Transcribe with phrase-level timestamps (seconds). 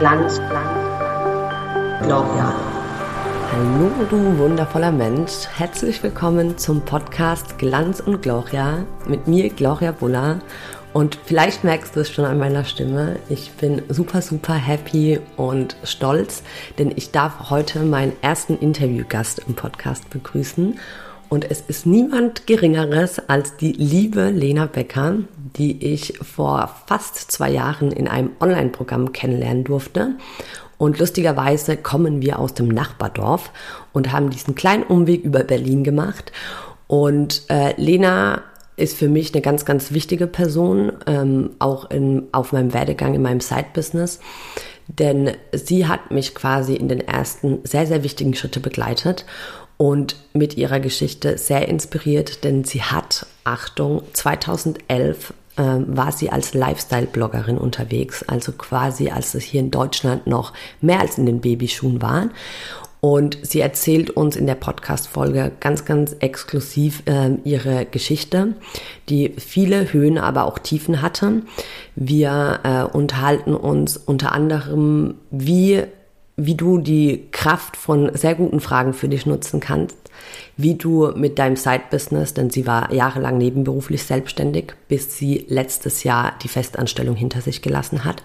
[0.00, 2.54] Glanz, Glanz, Gloria.
[3.52, 5.46] Hallo, du wundervoller Mensch.
[5.58, 10.40] Herzlich willkommen zum Podcast Glanz und Gloria mit mir, Gloria Buller.
[10.94, 13.16] Und vielleicht merkst du es schon an meiner Stimme.
[13.28, 16.44] Ich bin super, super happy und stolz,
[16.78, 20.78] denn ich darf heute meinen ersten Interviewgast im Podcast begrüßen.
[21.30, 25.14] Und es ist niemand Geringeres als die liebe Lena Becker,
[25.56, 30.16] die ich vor fast zwei Jahren in einem Online-Programm kennenlernen durfte.
[30.76, 33.52] Und lustigerweise kommen wir aus dem Nachbardorf
[33.92, 36.32] und haben diesen kleinen Umweg über Berlin gemacht.
[36.88, 38.42] Und äh, Lena
[38.76, 43.22] ist für mich eine ganz, ganz wichtige Person, ähm, auch in, auf meinem Werdegang in
[43.22, 44.18] meinem Side-Business.
[44.88, 49.24] Denn sie hat mich quasi in den ersten sehr, sehr wichtigen Schritte begleitet
[49.80, 56.52] und mit ihrer Geschichte sehr inspiriert, denn sie hat, Achtung, 2011 äh, war sie als
[56.52, 62.02] Lifestyle-Bloggerin unterwegs, also quasi als es hier in Deutschland noch mehr als in den Babyschuhen
[62.02, 62.28] war.
[63.00, 68.56] Und sie erzählt uns in der Podcast-Folge ganz, ganz exklusiv äh, ihre Geschichte,
[69.08, 71.40] die viele Höhen, aber auch Tiefen hatte.
[71.96, 75.84] Wir äh, unterhalten uns unter anderem, wie
[76.46, 79.96] wie du die Kraft von sehr guten Fragen für dich nutzen kannst,
[80.56, 86.34] wie du mit deinem Side-Business, denn sie war jahrelang nebenberuflich selbstständig, bis sie letztes Jahr
[86.42, 88.22] die Festanstellung hinter sich gelassen hat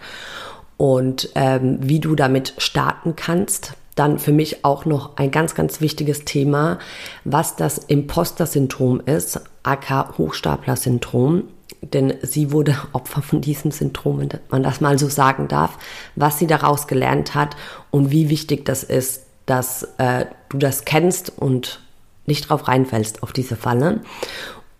[0.78, 3.74] und ähm, wie du damit starten kannst.
[3.96, 6.80] Dann für mich auch noch ein ganz, ganz wichtiges Thema,
[7.24, 11.44] was das Imposter-Syndrom ist, aka Hochstapler-Syndrom
[11.82, 15.78] denn sie wurde Opfer von diesem Syndrom, wenn man das mal so sagen darf,
[16.16, 17.56] was sie daraus gelernt hat
[17.92, 21.82] und wie wichtig das ist, dass äh, du das kennst und
[22.26, 24.02] nicht drauf reinfällst auf diese Falle.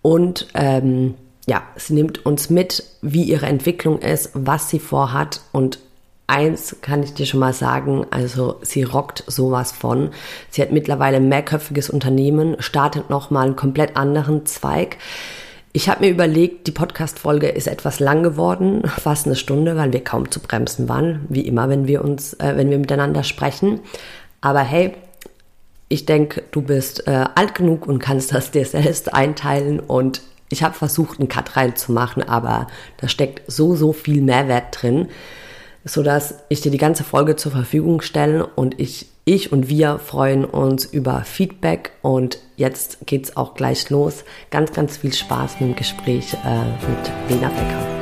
[0.02, 1.14] Und ähm,
[1.46, 5.78] ja, sie nimmt uns mit, wie ihre Entwicklung ist, was sie vorhat und
[6.26, 10.10] eins kann ich dir schon mal sagen, also sie rockt sowas von.
[10.50, 14.96] Sie hat mittlerweile ein mehrköpfiges Unternehmen, startet nochmal einen komplett anderen Zweig.
[15.76, 20.02] Ich habe mir überlegt, die Podcast-Folge ist etwas lang geworden, fast eine Stunde, weil wir
[20.02, 23.80] kaum zu bremsen waren, wie immer, wenn wir uns, äh, wenn wir miteinander sprechen.
[24.40, 24.94] Aber hey,
[25.88, 30.62] ich denke, du bist äh, alt genug und kannst das dir selbst einteilen und ich
[30.62, 35.08] habe versucht, einen Cut reinzumachen, aber da steckt so, so viel Mehrwert drin,
[35.86, 40.44] sodass ich dir die ganze Folge zur Verfügung stelle und ich ich und wir freuen
[40.44, 44.24] uns über Feedback und jetzt geht's auch gleich los.
[44.50, 47.96] Ganz, ganz viel Spaß mit dem Gespräch äh, mit Lena Becker.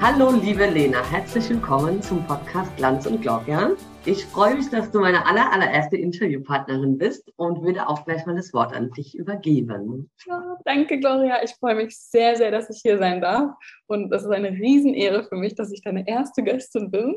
[0.00, 3.70] Hallo, liebe Lena, herzlich willkommen zum Podcast Glanz und Gloria.
[4.04, 8.36] Ich freue mich, dass du meine aller, allererste Interviewpartnerin bist und würde auch gleich mal
[8.36, 10.10] das Wort an dich übergeben.
[10.26, 11.42] Ja, danke, Gloria.
[11.42, 13.50] Ich freue mich sehr, sehr, dass ich hier sein darf.
[13.86, 17.16] Und es ist eine Riesenehre für mich, dass ich deine erste Gästin bin.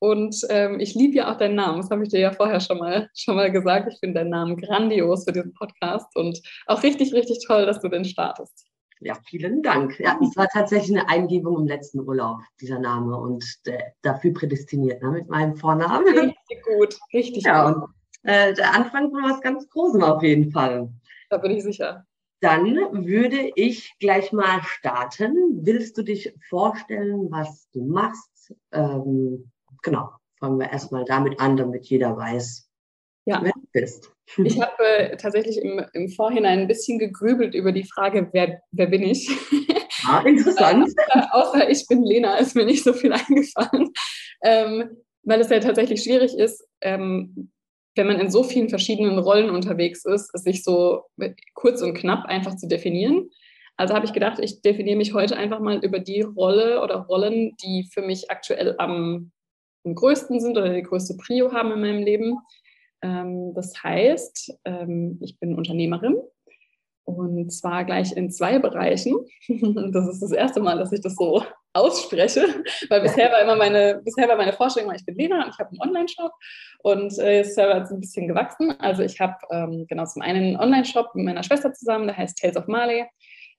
[0.00, 1.82] Und ähm, ich liebe ja auch deinen Namen.
[1.82, 3.92] Das habe ich dir ja vorher schon mal, schon mal gesagt.
[3.92, 7.88] Ich finde deinen Namen grandios für diesen Podcast und auch richtig, richtig toll, dass du
[7.88, 8.66] den startest.
[9.04, 10.00] Ja, vielen Dank.
[10.00, 15.02] Ja, es war tatsächlich eine Eingebung im letzten Urlaub, dieser Name, und äh, dafür prädestiniert
[15.02, 16.08] ne, mit meinem Vornamen.
[16.08, 17.82] Richtig gut, richtig ja, gut.
[17.82, 20.88] Und, äh, der Anfang von was ganz Großem auf jeden Fall.
[21.28, 22.06] Da bin ich sicher.
[22.40, 22.64] Dann
[23.04, 25.60] würde ich gleich mal starten.
[25.62, 28.54] Willst du dich vorstellen, was du machst?
[28.72, 29.50] Ähm,
[29.82, 32.63] genau, fangen wir erstmal damit an, damit jeder weiß,
[33.26, 33.42] ja.
[33.72, 34.10] bist.
[34.42, 38.86] Ich habe äh, tatsächlich im, im Vorhinein ein bisschen gegrübelt über die Frage, wer, wer
[38.86, 39.30] bin ich?
[40.06, 40.92] Ah, interessant.
[41.08, 43.90] äh, außer ich bin Lena, ist mir nicht so viel eingefallen.
[44.42, 47.50] Ähm, weil es ja tatsächlich schwierig ist, ähm,
[47.96, 51.04] wenn man in so vielen verschiedenen Rollen unterwegs ist, sich so
[51.54, 53.30] kurz und knapp einfach zu definieren.
[53.76, 57.56] Also habe ich gedacht, ich definiere mich heute einfach mal über die Rolle oder Rollen,
[57.62, 59.32] die für mich aktuell am,
[59.84, 62.38] am größten sind oder die größte Prio haben in meinem Leben.
[63.04, 66.16] Ähm, das heißt, ähm, ich bin Unternehmerin
[67.04, 69.14] und zwar gleich in zwei Bereichen.
[69.92, 71.44] Das ist das erste Mal, dass ich das so
[71.74, 72.46] ausspreche,
[72.88, 75.70] weil bisher war immer meine, bisher war meine Vorstellung, ich bin Lena und ich habe
[75.70, 76.32] einen Online-Shop
[76.82, 78.72] und äh, ist es ein bisschen gewachsen.
[78.78, 82.38] Also ich habe ähm, genau zum einen einen Online-Shop mit meiner Schwester zusammen, der heißt
[82.38, 83.04] Tales of Marley.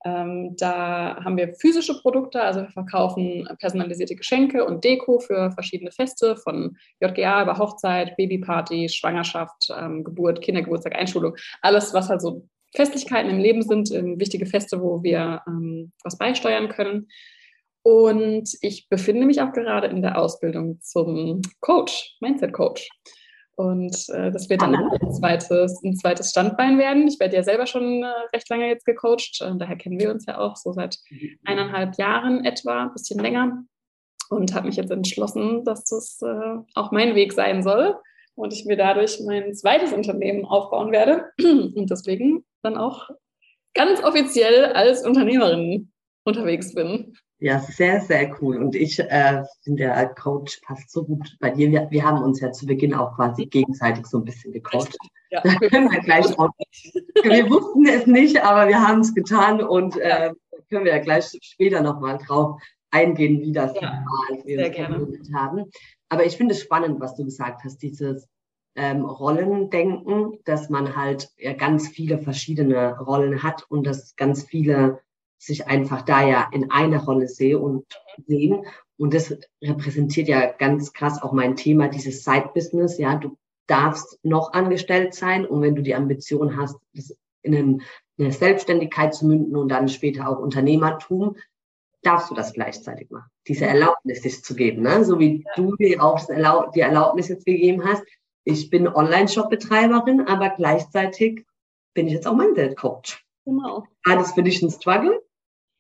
[0.06, 5.92] Ähm, da haben wir physische Produkte, also wir verkaufen personalisierte Geschenke und Deko für verschiedene
[5.92, 12.48] Feste, von JGA über Hochzeit, Babyparty, Schwangerschaft, ähm, Geburt, Kindergeburtstag, Einschulung, alles, was halt so
[12.76, 17.08] Festlichkeiten im Leben sind, ähm, wichtige Feste, wo wir ähm, was beisteuern können.
[17.82, 22.90] Und ich befinde mich auch gerade in der Ausbildung zum Coach, Mindset Coach.
[23.56, 27.08] Und äh, das wird dann ein zweites, ein zweites Standbein werden.
[27.08, 29.42] Ich werde ja selber schon äh, recht lange jetzt gecoacht.
[29.42, 31.40] Äh, daher kennen wir uns ja auch so seit mhm.
[31.46, 33.64] eineinhalb Jahren etwa, ein bisschen länger.
[34.30, 37.96] Und habe mich jetzt entschlossen, dass das äh, auch mein Weg sein soll.
[38.36, 41.32] Und ich mir dadurch mein zweites Unternehmen aufbauen werde.
[41.40, 43.10] Und deswegen dann auch
[43.74, 45.92] ganz offiziell als Unternehmerin
[46.26, 47.16] unterwegs bin.
[47.46, 48.58] Ja, sehr, sehr cool.
[48.58, 51.70] Und ich äh, finde, der Coach passt so gut bei dir.
[51.70, 54.98] Wir, wir haben uns ja zu Beginn auch quasi gegenseitig so ein bisschen gecoacht.
[55.30, 56.50] Ja, da können wir gleich auch.
[57.24, 60.34] Wir wussten es nicht, aber wir haben es getan und äh,
[60.70, 62.60] können wir ja gleich später nochmal drauf
[62.90, 65.66] eingehen, wie das ja, war, als wir es kennengelernt haben.
[66.10, 68.28] Aber ich finde es spannend, was du gesagt hast, dieses
[68.76, 75.00] ähm, Rollendenken, dass man halt ja ganz viele verschiedene Rollen hat und dass ganz viele
[75.46, 77.86] sich einfach da ja in einer Rolle sehe und
[78.28, 78.66] sehen.
[78.98, 82.98] Und das repräsentiert ja ganz krass auch mein Thema, dieses Side-Business.
[82.98, 83.38] Ja, du
[83.68, 87.82] darfst noch angestellt sein und wenn du die Ambition hast, das in
[88.18, 91.36] eine Selbstständigkeit zu münden und dann später auch Unternehmertum,
[92.02, 93.30] darfst du das gleichzeitig machen.
[93.48, 95.04] Diese Erlaubnis sich zu geben, ne?
[95.04, 95.52] so wie ja.
[95.56, 96.20] du dir auch
[96.72, 98.04] die Erlaubnis jetzt gegeben hast.
[98.44, 101.46] Ich bin Online-Shop-Betreiberin, aber gleichzeitig
[101.94, 103.24] bin ich jetzt auch mein Weltcoach.
[103.46, 103.86] Genau.
[104.06, 105.24] War das für dich ein Struggle?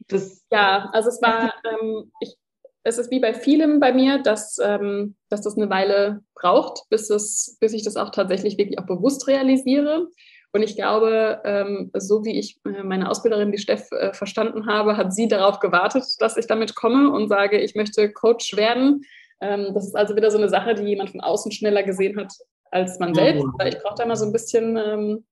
[0.07, 2.35] Das ja, also es war, ähm, ich,
[2.83, 7.09] es ist wie bei vielem bei mir, dass, ähm, dass das eine Weile braucht, bis,
[7.09, 10.07] es, bis ich das auch tatsächlich wirklich auch bewusst realisiere.
[10.51, 14.95] Und ich glaube, ähm, so wie ich äh, meine Ausbilderin, die Steff, äh, verstanden habe,
[14.95, 19.01] hat sie darauf gewartet, dass ich damit komme und sage, ich möchte Coach werden.
[19.41, 22.31] Ähm, das ist also wieder so eine Sache, die jemand von außen schneller gesehen hat
[22.71, 23.45] als man selbst.
[23.57, 25.25] Weil ich brauche da immer so ein bisschen, ähm,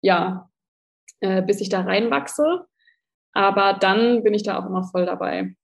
[0.00, 0.48] ja,
[1.20, 2.66] äh, bis ich da reinwachse.
[3.34, 5.54] Aber dann bin ich da auch immer voll dabei.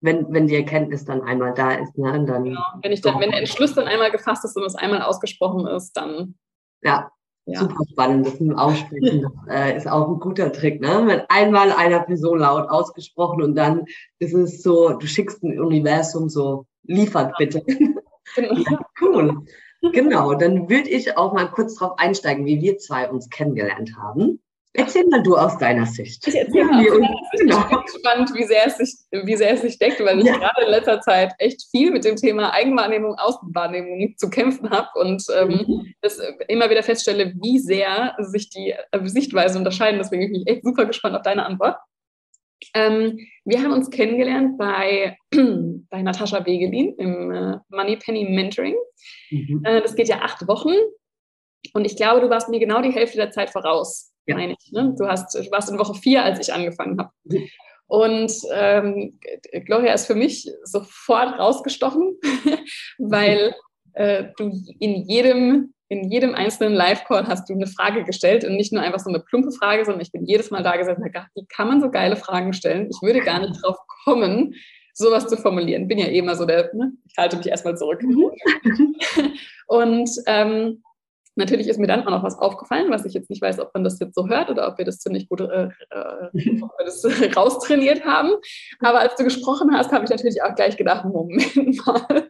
[0.00, 2.44] Wenn, wenn die Erkenntnis dann einmal da ist, ne, dann.
[2.44, 2.62] Genau.
[2.80, 5.92] Wenn, ich dann, wenn der Entschluss dann einmal gefasst ist und es einmal ausgesprochen ist,
[5.92, 6.36] dann.
[6.82, 7.10] Ja,
[7.44, 7.60] ja.
[7.60, 8.26] super spannend.
[8.26, 10.80] Das mit dem Aussprechen das, äh, ist auch ein guter Trick.
[10.80, 11.02] Ne?
[11.04, 13.84] Wenn einmal einer Person laut ausgesprochen und dann
[14.18, 17.62] ist es so, du schickst ein Universum so, liefert bitte.
[18.36, 18.54] Genau.
[18.54, 19.44] ja, cool.
[19.92, 24.40] Genau, dann würde ich auch mal kurz darauf einsteigen, wie wir zwei uns kennengelernt haben.
[24.72, 26.26] Erzähl mal du aus deiner Sicht.
[26.28, 27.40] Ich erzähle mal aus meiner Sicht.
[27.40, 27.60] Genau.
[27.60, 30.36] Ich bin gespannt, wie sehr, es sich, wie sehr es sich deckt, weil ich ja.
[30.36, 35.24] gerade in letzter Zeit echt viel mit dem Thema Eigenwahrnehmung, Außenwahrnehmung zu kämpfen habe und
[35.36, 35.94] ähm, mhm.
[36.02, 39.98] das immer wieder feststelle, wie sehr sich die äh, Sichtweise unterscheiden.
[39.98, 41.76] Deswegen bin ich echt super gespannt auf deine Antwort.
[42.74, 45.16] Ähm, wir haben uns kennengelernt bei,
[45.90, 48.76] bei Natascha Wegelin im äh, Money Penny Mentoring.
[49.30, 49.62] Mhm.
[49.64, 50.74] Äh, das geht ja acht Wochen.
[51.72, 54.72] Und ich glaube, du warst mir genau die Hälfte der Zeit voraus ich.
[54.72, 54.94] Ne?
[54.98, 57.10] Du, hast, du warst in Woche vier, als ich angefangen habe.
[57.86, 59.18] Und ähm,
[59.64, 62.18] Gloria ist für mich sofort rausgestochen,
[62.98, 63.52] weil
[63.94, 68.72] äh, du in jedem, in jedem einzelnen Live-Call hast du eine Frage gestellt und nicht
[68.72, 71.46] nur einfach so eine plumpe Frage, sondern ich bin jedes Mal da gesessen und wie
[71.46, 72.88] kann man so geile Fragen stellen?
[72.90, 74.54] Ich würde gar nicht drauf kommen,
[74.94, 75.88] sowas zu formulieren.
[75.88, 76.92] Bin ja eh immer so der, ne?
[77.08, 78.02] ich halte mich erstmal zurück.
[78.02, 78.30] Mhm.
[79.66, 80.82] und ähm,
[81.40, 83.82] Natürlich ist mir dann auch noch was aufgefallen, was ich jetzt nicht weiß, ob man
[83.82, 86.28] das jetzt so hört oder ob wir das ziemlich gut äh, äh,
[86.84, 87.04] das
[87.36, 88.30] raustrainiert haben.
[88.80, 92.28] Aber als du gesprochen hast, habe ich natürlich auch gleich gedacht, Moment mal,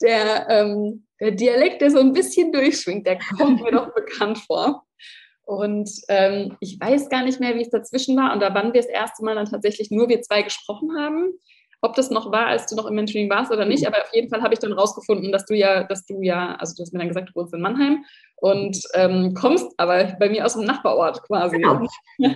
[0.00, 4.84] der, ähm, der Dialekt, der so ein bisschen durchschwingt, der kommt mir doch bekannt vor.
[5.44, 8.80] Und ähm, ich weiß gar nicht mehr, wie es dazwischen war und da wann wir
[8.80, 11.34] das erste Mal dann tatsächlich nur wir zwei gesprochen haben
[11.82, 14.28] ob das noch war, als du noch im Mentoring warst oder nicht, aber auf jeden
[14.28, 17.00] Fall habe ich dann rausgefunden, dass du ja, dass du ja, also du hast mir
[17.00, 18.04] dann gesagt, du wohnst in Mannheim
[18.36, 21.56] und ähm, kommst aber bei mir aus dem Nachbarort quasi.
[21.56, 21.86] Genau.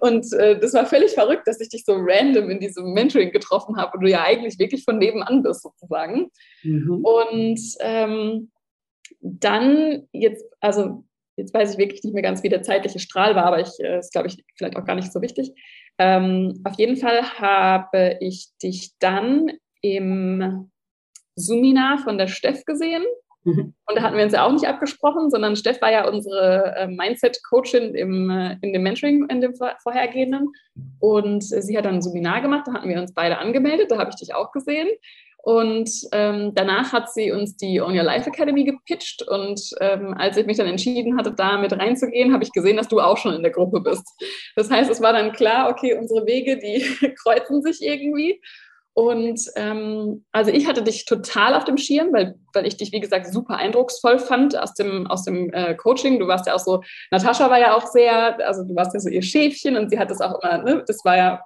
[0.00, 3.76] und äh, das war völlig verrückt, dass ich dich so random in diesem Mentoring getroffen
[3.76, 6.30] habe und du ja eigentlich wirklich von nebenan bist sozusagen.
[6.62, 7.04] Mhm.
[7.04, 8.50] Und ähm,
[9.20, 11.04] dann jetzt, also
[11.36, 13.98] jetzt weiß ich wirklich nicht mehr ganz, wie der zeitliche Strahl war, aber ich äh,
[13.98, 15.52] ist, glaube ich, vielleicht auch gar nicht so wichtig.
[15.98, 20.70] Ähm, auf jeden Fall habe ich dich dann im
[21.34, 23.04] Seminar von der Steff gesehen.
[23.44, 23.74] Mhm.
[23.86, 26.88] Und da hatten wir uns ja auch nicht abgesprochen, sondern Steff war ja unsere äh,
[26.88, 30.48] Mindset-Coachin im, äh, in dem Mentoring, in dem vorhergehenden.
[30.98, 34.10] Und sie hat dann ein Seminar gemacht, da hatten wir uns beide angemeldet, da habe
[34.10, 34.88] ich dich auch gesehen.
[35.46, 39.22] Und ähm, danach hat sie uns die On Your Life Academy gepitcht.
[39.22, 42.88] Und ähm, als ich mich dann entschieden hatte, da mit reinzugehen, habe ich gesehen, dass
[42.88, 44.04] du auch schon in der Gruppe bist.
[44.56, 48.40] Das heißt, es war dann klar, okay, unsere Wege, die kreuzen sich irgendwie.
[48.92, 53.00] Und ähm, also ich hatte dich total auf dem Schirm, weil, weil ich dich, wie
[53.00, 56.18] gesagt, super eindrucksvoll fand aus dem, aus dem äh, Coaching.
[56.18, 59.10] Du warst ja auch so, Natascha war ja auch sehr, also du warst ja so
[59.10, 61.40] ihr Schäfchen und sie hat das auch immer, ne, das war ja,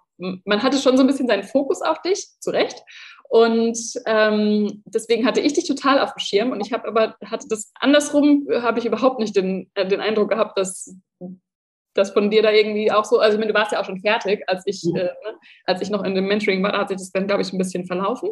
[0.45, 2.83] man hatte schon so ein bisschen seinen Fokus auf dich, zu Recht.
[3.29, 7.47] Und ähm, deswegen hatte ich dich total auf dem Schirm und ich habe aber, hatte
[7.49, 10.97] das andersrum, habe ich überhaupt nicht den, äh, den Eindruck gehabt, dass
[11.95, 14.01] das von dir da irgendwie auch so, also ich meine, du warst ja auch schon
[14.01, 15.15] fertig, als ich, äh, ne,
[15.65, 17.59] als ich noch in dem Mentoring war, da hat sich das dann, glaube ich, ein
[17.59, 18.31] bisschen verlaufen.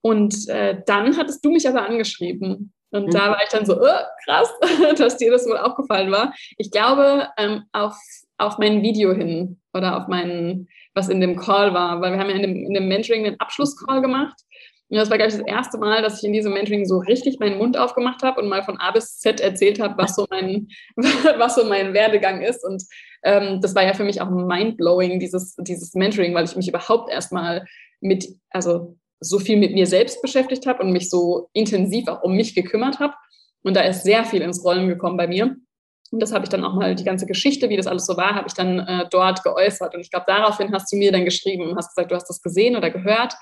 [0.00, 2.72] Und äh, dann hattest du mich aber angeschrieben.
[2.90, 3.10] Und mhm.
[3.10, 4.52] da war ich dann so, oh, krass,
[4.98, 6.34] dass dir das wohl aufgefallen war.
[6.58, 7.96] Ich glaube, ähm, auf,
[8.42, 12.30] auf mein Video hin oder auf meinen, was in dem Call war, weil wir haben
[12.30, 14.36] ja in dem, in dem Mentoring den Abschlusscall gemacht.
[14.88, 17.38] Und das war, glaube ich, das erste Mal, dass ich in diesem Mentoring so richtig
[17.40, 20.68] meinen Mund aufgemacht habe und mal von A bis Z erzählt habe, was so mein,
[21.38, 22.62] was so mein Werdegang ist.
[22.62, 22.82] Und
[23.22, 27.10] ähm, das war ja für mich auch mindblowing, dieses, dieses Mentoring, weil ich mich überhaupt
[27.10, 27.64] erstmal
[28.00, 32.34] mit, also so viel mit mir selbst beschäftigt habe und mich so intensiv auch um
[32.34, 33.14] mich gekümmert habe.
[33.62, 35.56] Und da ist sehr viel ins Rollen gekommen bei mir.
[36.12, 38.34] Und das habe ich dann auch mal, die ganze Geschichte, wie das alles so war,
[38.34, 39.94] habe ich dann äh, dort geäußert.
[39.94, 42.42] Und ich glaube, daraufhin hast du mir dann geschrieben und hast gesagt, du hast das
[42.42, 43.34] gesehen oder gehört.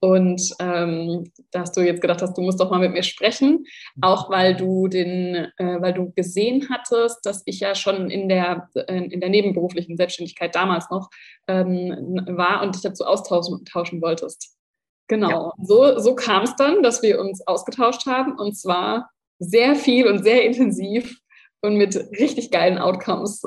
[0.00, 3.64] Und ähm, dass du jetzt gedacht hast, du musst doch mal mit mir sprechen,
[4.00, 8.68] auch weil du den, äh, weil du gesehen hattest, dass ich ja schon in der,
[8.74, 11.10] äh, in der nebenberuflichen Selbstständigkeit damals noch
[11.46, 14.56] ähm, war und dich dazu austauschen wolltest.
[15.08, 15.52] Genau, ja.
[15.62, 20.22] so, so kam es dann, dass wir uns ausgetauscht haben und zwar sehr viel und
[20.22, 21.18] sehr intensiv
[21.64, 23.42] und mit richtig geilen Outcomes.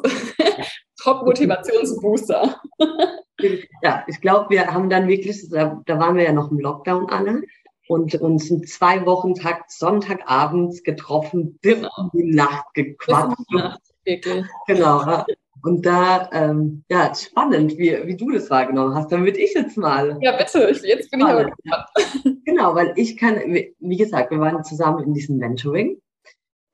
[1.02, 2.60] Top-Motivationsbooster.
[3.84, 7.10] ja, ich glaube, wir haben dann wirklich, da, da, waren wir ja noch im Lockdown
[7.10, 7.44] alle
[7.88, 11.90] und uns in zwei Wochen Tag Sonntagabends getroffen, bis genau.
[12.14, 13.38] in die Nacht gequatscht.
[13.52, 14.46] Die Nacht, wirklich.
[14.66, 15.24] Genau.
[15.64, 19.12] Und da, ähm, ja, spannend, wie, wie du das wahrgenommen hast.
[19.12, 20.18] Dann würde ich jetzt mal.
[20.22, 21.54] Ja, bitte, jetzt bin spannend.
[21.66, 22.40] ich aber gespannt.
[22.46, 26.00] Genau, weil ich kann, wie gesagt, wir waren zusammen in diesem Mentoring.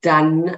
[0.02, 0.58] Dann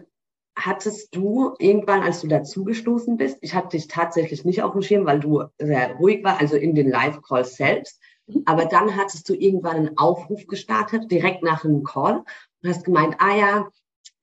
[0.55, 5.05] hattest du irgendwann, als du dazugestoßen bist, ich hatte dich tatsächlich nicht auf dem Schirm,
[5.05, 7.99] weil du sehr ruhig war, also in den Live-Calls selbst.
[8.27, 8.43] Mhm.
[8.45, 12.23] Aber dann hattest du irgendwann einen Aufruf gestartet, direkt nach einem Call
[12.63, 13.67] und hast gemeint, ah ja,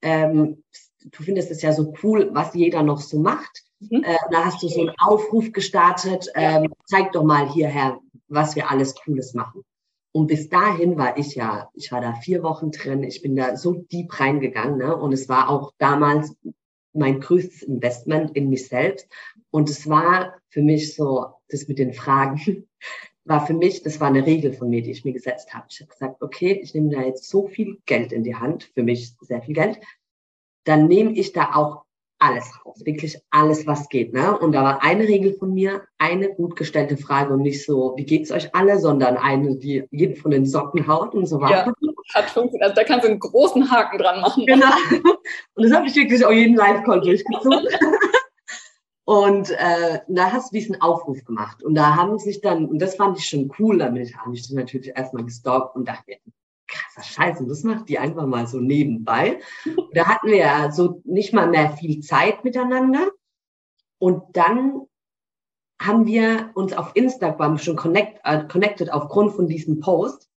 [0.01, 0.63] ähm,
[1.05, 3.63] du findest es ja so cool, was jeder noch so macht.
[3.81, 4.03] Mhm.
[4.05, 7.99] Äh, da hast du so einen Aufruf gestartet, ähm, zeig doch mal hierher,
[8.29, 9.65] was wir alles Cooles machen.
[10.13, 13.57] Und bis dahin war ich ja, ich war da vier Wochen drin, ich bin da
[13.57, 14.95] so deep reingegangen ne?
[14.95, 16.37] und es war auch damals
[16.93, 19.09] mein größtes Investment in mich selbst.
[19.51, 22.69] Und es war für mich so, das mit den Fragen,
[23.25, 25.67] war für mich, das war eine Regel von mir, die ich mir gesetzt habe.
[25.71, 28.83] Ich habe gesagt, okay, ich nehme da jetzt so viel Geld in die Hand, für
[28.83, 29.81] mich sehr viel Geld,
[30.65, 31.85] dann nehme ich da auch
[32.23, 34.13] alles raus, wirklich alles, was geht.
[34.13, 34.39] Ne?
[34.39, 38.05] Und da war eine Regel von mir, eine gut gestellte Frage und nicht so, wie
[38.05, 41.75] geht's euch alle, sondern eine, die jeden von den Socken haut und so weiter.
[41.79, 42.63] Ja, hat funktioniert.
[42.63, 44.47] Also da kannst du einen großen Haken dran machen.
[44.47, 44.73] Genau.
[45.55, 47.67] Und das habe ich wirklich auch jeden Live-Call durchgezogen.
[49.05, 51.63] Und äh, da hast du diesen Aufruf gemacht.
[51.63, 54.53] Und da haben sich dann, und das fand ich schon cool, damit habe ich das
[54.53, 56.19] natürlich erstmal gestalkt und dachte,
[56.73, 59.41] krasser Scheiß und das macht die einfach mal so nebenbei.
[59.95, 63.11] Da hatten wir ja so nicht mal mehr viel Zeit miteinander.
[63.99, 64.83] Und dann
[65.81, 70.29] haben wir uns auf Instagram schon connect, äh, connected aufgrund von diesem Post.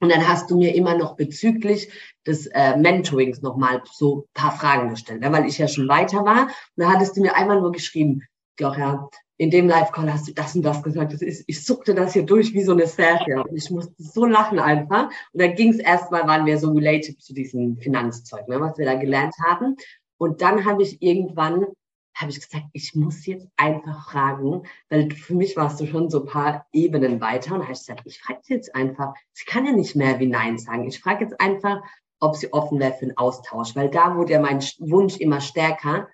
[0.00, 1.90] Und dann hast du mir immer noch bezüglich
[2.26, 5.30] des äh, Mentorings nochmal so paar Fragen gestellt, ne?
[5.32, 6.46] weil ich ja schon weiter war.
[6.46, 8.22] Und da hattest du mir einmal nur geschrieben,
[8.56, 9.08] Gloria,
[9.42, 11.12] in dem Live-Call hast du das und das gesagt.
[11.12, 13.42] Das ist, ich zuckte das hier durch wie so eine Serie.
[13.42, 15.06] Und ich musste so lachen einfach.
[15.32, 18.84] Und dann ging es erstmal, waren wir so related zu diesem Finanzzeug, ne, was wir
[18.84, 19.74] da gelernt haben.
[20.16, 21.66] Und dann habe ich irgendwann,
[22.14, 26.20] habe ich gesagt, ich muss jetzt einfach fragen, weil für mich warst du schon so
[26.20, 27.56] ein paar Ebenen weiter.
[27.56, 29.12] Und habe ich gesagt, ich frage jetzt einfach.
[29.32, 30.86] Sie kann ja nicht mehr wie Nein sagen.
[30.86, 31.82] Ich frage jetzt einfach,
[32.20, 36.06] ob sie offen wäre für einen Austausch, weil da wurde ja mein Wunsch immer stärker.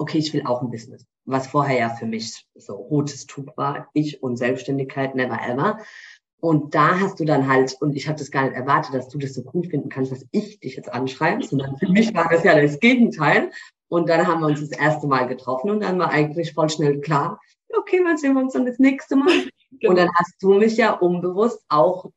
[0.00, 3.88] Okay, ich will auch ein Business was vorher ja für mich so rotes Tuch war,
[3.94, 5.78] ich und Selbstständigkeit, never ever.
[6.40, 9.18] Und da hast du dann halt, und ich habe das gar nicht erwartet, dass du
[9.18, 12.44] das so cool finden kannst, dass ich dich jetzt anschreibe, sondern für mich war das
[12.44, 13.50] ja das Gegenteil.
[13.88, 17.00] Und dann haben wir uns das erste Mal getroffen und dann war eigentlich voll schnell
[17.00, 17.40] klar,
[17.76, 19.26] okay, wann sehen wir uns dann das nächste Mal?
[19.72, 19.90] Genau.
[19.90, 22.10] Und dann hast du mich ja unbewusst auch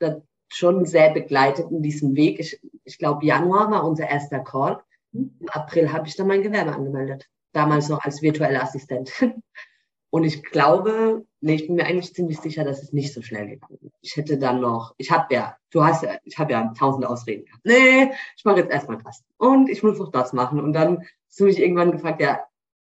[0.48, 2.40] schon sehr begleitet in diesem Weg.
[2.40, 4.82] Ich, ich glaube, Januar war unser erster Call.
[5.13, 9.44] Im April habe ich dann mein Gewerbe angemeldet damals noch als virtuelle Assistentin.
[10.10, 13.48] Und ich glaube, nee, ich bin mir eigentlich ziemlich sicher, dass es nicht so schnell
[13.48, 13.96] gegangen ist.
[14.02, 17.46] Ich hätte dann noch, ich habe ja, du hast ja, ich habe ja tausende Ausreden
[17.46, 17.66] gehabt.
[17.66, 19.24] Nee, ich mache jetzt erstmal das.
[19.38, 20.60] Und ich muss noch das machen.
[20.60, 22.42] Und dann hast du mich irgendwann gefragt, ja,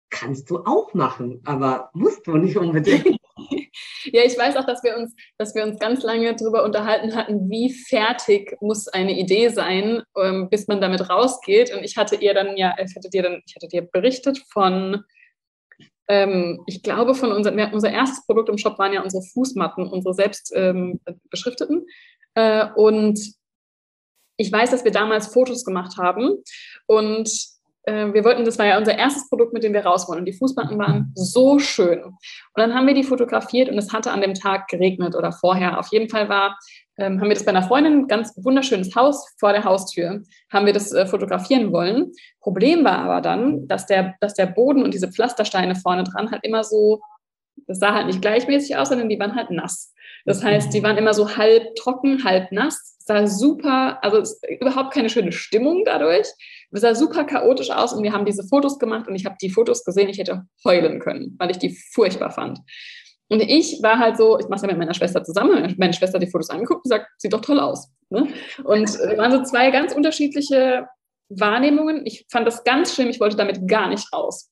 [0.09, 3.16] kannst du auch machen, aber musst du nicht unbedingt.
[4.11, 7.49] Ja, ich weiß auch, dass wir uns, dass wir uns ganz lange darüber unterhalten hatten,
[7.49, 11.73] wie fertig muss eine Idee sein, ähm, bis man damit rausgeht.
[11.75, 15.03] Und ich hatte ihr dann ja, ich hatte dir dann, ich hatte dir berichtet von
[16.09, 20.13] ähm, ich glaube, von unserem, unser erstes Produkt im Shop waren ja unsere Fußmatten, unsere
[20.13, 21.85] selbst ähm, beschrifteten.
[22.33, 23.19] Äh, und
[24.37, 26.37] ich weiß, dass wir damals Fotos gemacht haben
[26.85, 27.56] und
[27.87, 30.19] äh, wir wollten, das war ja unser erstes Produkt, mit dem wir raus wollen.
[30.19, 32.03] Und die Fußmatten waren so schön.
[32.03, 32.15] Und
[32.55, 35.79] dann haben wir die fotografiert und es hatte an dem Tag geregnet oder vorher.
[35.79, 36.59] Auf jeden Fall war,
[36.97, 40.73] ähm, haben wir das bei einer Freundin, ganz wunderschönes Haus vor der Haustür, haben wir
[40.73, 42.11] das äh, fotografieren wollen.
[42.41, 46.43] Problem war aber dann, dass der, dass der Boden und diese Pflastersteine vorne dran halt
[46.43, 46.99] immer so,
[47.67, 49.93] das sah halt nicht gleichmäßig aus, sondern die waren halt nass.
[50.25, 52.97] Das heißt, die waren immer so halb trocken, halb nass.
[52.99, 54.23] Es sah super, also
[54.59, 56.27] überhaupt keine schöne Stimmung dadurch.
[56.71, 59.49] Es sah super chaotisch aus und wir haben diese Fotos gemacht und ich habe die
[59.49, 62.59] Fotos gesehen, ich hätte heulen können, weil ich die furchtbar fand.
[63.29, 66.15] Und ich war halt so, ich mache es ja mit meiner Schwester zusammen, meine Schwester
[66.15, 67.89] hat die Fotos angeguckt und sagt, sieht doch toll aus.
[68.09, 68.27] Ne?
[68.63, 70.87] Und es waren so zwei ganz unterschiedliche
[71.29, 72.05] Wahrnehmungen.
[72.05, 74.49] Ich fand das ganz schlimm, ich wollte damit gar nicht raus.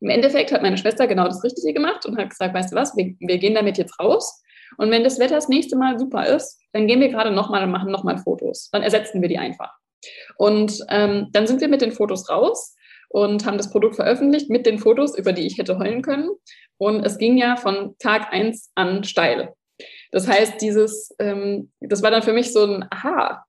[0.00, 2.96] Im Endeffekt hat meine Schwester genau das Richtige gemacht und hat gesagt, weißt du was,
[2.96, 4.42] wir, wir gehen damit jetzt raus.
[4.78, 7.70] Und wenn das Wetter das nächste Mal super ist, dann gehen wir gerade nochmal und
[7.70, 8.70] machen nochmal Fotos.
[8.70, 9.79] Dann ersetzen wir die einfach.
[10.36, 12.76] Und ähm, dann sind wir mit den Fotos raus
[13.08, 16.30] und haben das Produkt veröffentlicht mit den Fotos, über die ich hätte heulen können.
[16.78, 19.54] Und es ging ja von Tag eins an steil.
[20.12, 23.44] Das heißt, dieses, ähm, das war dann für mich so ein Aha,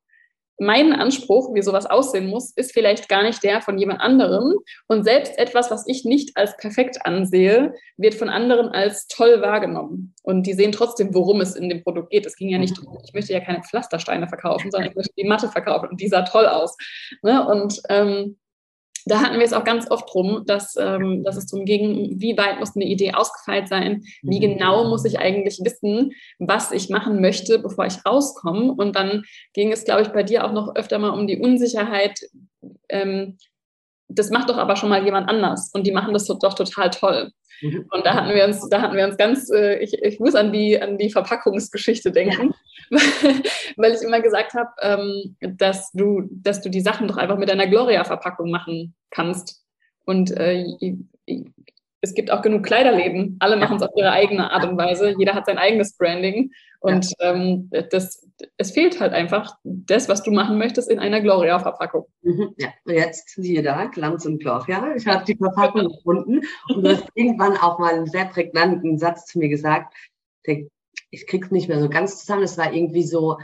[0.61, 4.53] mein Anspruch, wie sowas aussehen muss, ist vielleicht gar nicht der von jemand anderem.
[4.87, 10.13] Und selbst etwas, was ich nicht als perfekt ansehe, wird von anderen als toll wahrgenommen.
[10.21, 12.27] Und die sehen trotzdem, worum es in dem Produkt geht.
[12.27, 15.27] Es ging ja nicht darum, ich möchte ja keine Pflastersteine verkaufen, sondern ich möchte die
[15.27, 15.89] Matte verkaufen.
[15.89, 16.77] Und die sah toll aus.
[17.23, 17.43] Ne?
[17.47, 18.37] Und ähm,
[19.05, 22.38] da hatten wir es auch ganz oft drum, dass, ähm, dass es darum ging, wie
[22.38, 24.53] weit muss eine Idee ausgefeilt sein, wie mhm.
[24.53, 28.74] genau muss ich eigentlich wissen, was ich machen möchte, bevor ich rauskomme.
[28.74, 32.20] Und dann ging es, glaube ich, bei dir auch noch öfter mal um die Unsicherheit,
[32.89, 33.38] ähm,
[34.13, 37.31] das macht doch aber schon mal jemand anders und die machen das doch total toll.
[37.62, 37.88] Mhm.
[37.91, 40.51] Und da hatten wir uns, da hatten wir uns ganz, äh, ich, ich muss an
[40.51, 42.53] die, an die Verpackungsgeschichte denken.
[43.77, 47.50] weil ich immer gesagt habe, ähm, dass du, dass du die Sachen doch einfach mit
[47.50, 49.63] einer Gloria-Verpackung machen kannst.
[50.05, 50.65] Und äh,
[52.01, 53.38] es gibt auch genug Kleiderläden.
[53.39, 55.13] Alle machen es auf ihre eigene Art und Weise.
[55.17, 56.51] Jeder hat sein eigenes Branding.
[56.79, 57.31] Und ja.
[57.31, 62.07] ähm, das, es fehlt halt einfach das, was du machen möchtest, in einer Gloria-Verpackung.
[62.24, 64.96] Mhm, ja, und jetzt siehe da, Glanz und Gloria.
[64.96, 69.27] Ich habe die Verpackung gefunden und du hast irgendwann auch mal einen sehr prägnanten Satz
[69.27, 69.94] zu mir gesagt.
[70.48, 70.65] Der,
[71.09, 72.43] ich krieg's nicht mehr so ganz zusammen.
[72.43, 73.37] Es war irgendwie so,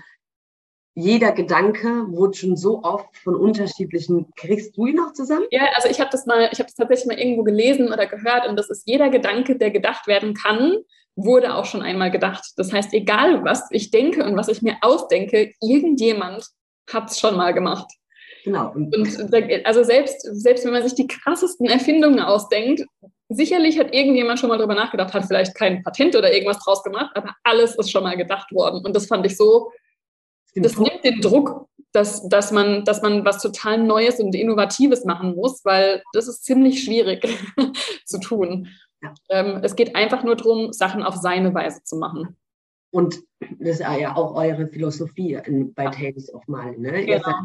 [0.95, 4.31] jeder Gedanke wurde schon so oft von unterschiedlichen.
[4.35, 5.45] Kriegst du ihn noch zusammen?
[5.51, 8.47] Ja, also ich habe das mal, ich habe das tatsächlich mal irgendwo gelesen oder gehört
[8.47, 10.77] und das ist jeder Gedanke, der gedacht werden kann,
[11.15, 12.53] wurde auch schon einmal gedacht.
[12.57, 16.47] Das heißt, egal was ich denke und was ich mir ausdenke, irgendjemand
[16.91, 17.91] hat es schon mal gemacht.
[18.43, 18.71] Genau.
[18.71, 18.95] Und
[19.65, 22.85] also selbst, selbst wenn man sich die krassesten Erfindungen ausdenkt,
[23.29, 27.11] sicherlich hat irgendjemand schon mal drüber nachgedacht, hat vielleicht kein Patent oder irgendwas draus gemacht,
[27.15, 28.85] aber alles ist schon mal gedacht worden.
[28.85, 29.71] Und das fand ich so,
[30.55, 35.35] das nimmt den Druck, dass, dass, man, dass man was total Neues und Innovatives machen
[35.35, 37.27] muss, weil das ist ziemlich schwierig
[38.05, 38.69] zu tun.
[39.01, 39.13] Ja.
[39.29, 42.35] Ähm, es geht einfach nur darum, Sachen auf seine Weise zu machen.
[42.91, 43.21] Und
[43.59, 45.39] das ist ja auch eure Philosophie
[45.75, 46.81] bei Tales of Malen.
[46.81, 47.05] Ne?
[47.05, 47.23] Genau.
[47.23, 47.37] Sagt,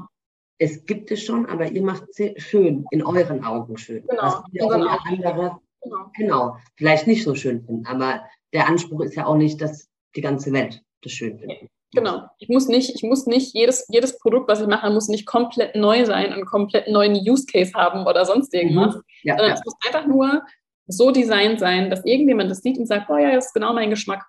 [0.58, 4.06] es gibt es schon, aber ihr macht es schön, in euren Augen schön.
[4.06, 4.22] Genau.
[4.22, 6.10] Was andere, genau.
[6.16, 7.86] genau, vielleicht nicht so schön finden.
[7.86, 11.68] Aber der Anspruch ist ja auch nicht, dass die ganze Welt das schön findet.
[11.94, 12.22] Genau.
[12.38, 15.76] Ich muss nicht, ich muss nicht, jedes, jedes Produkt, was ich mache, muss nicht komplett
[15.76, 18.94] neu sein und komplett neuen Use Case haben oder sonst irgendwas.
[18.94, 19.02] Mhm.
[19.24, 19.54] Ja, sondern ja.
[19.54, 20.42] es muss einfach nur
[20.86, 23.90] so designt sein, dass irgendjemand das sieht und sagt, boah, ja, das ist genau mein
[23.90, 24.24] Geschmack.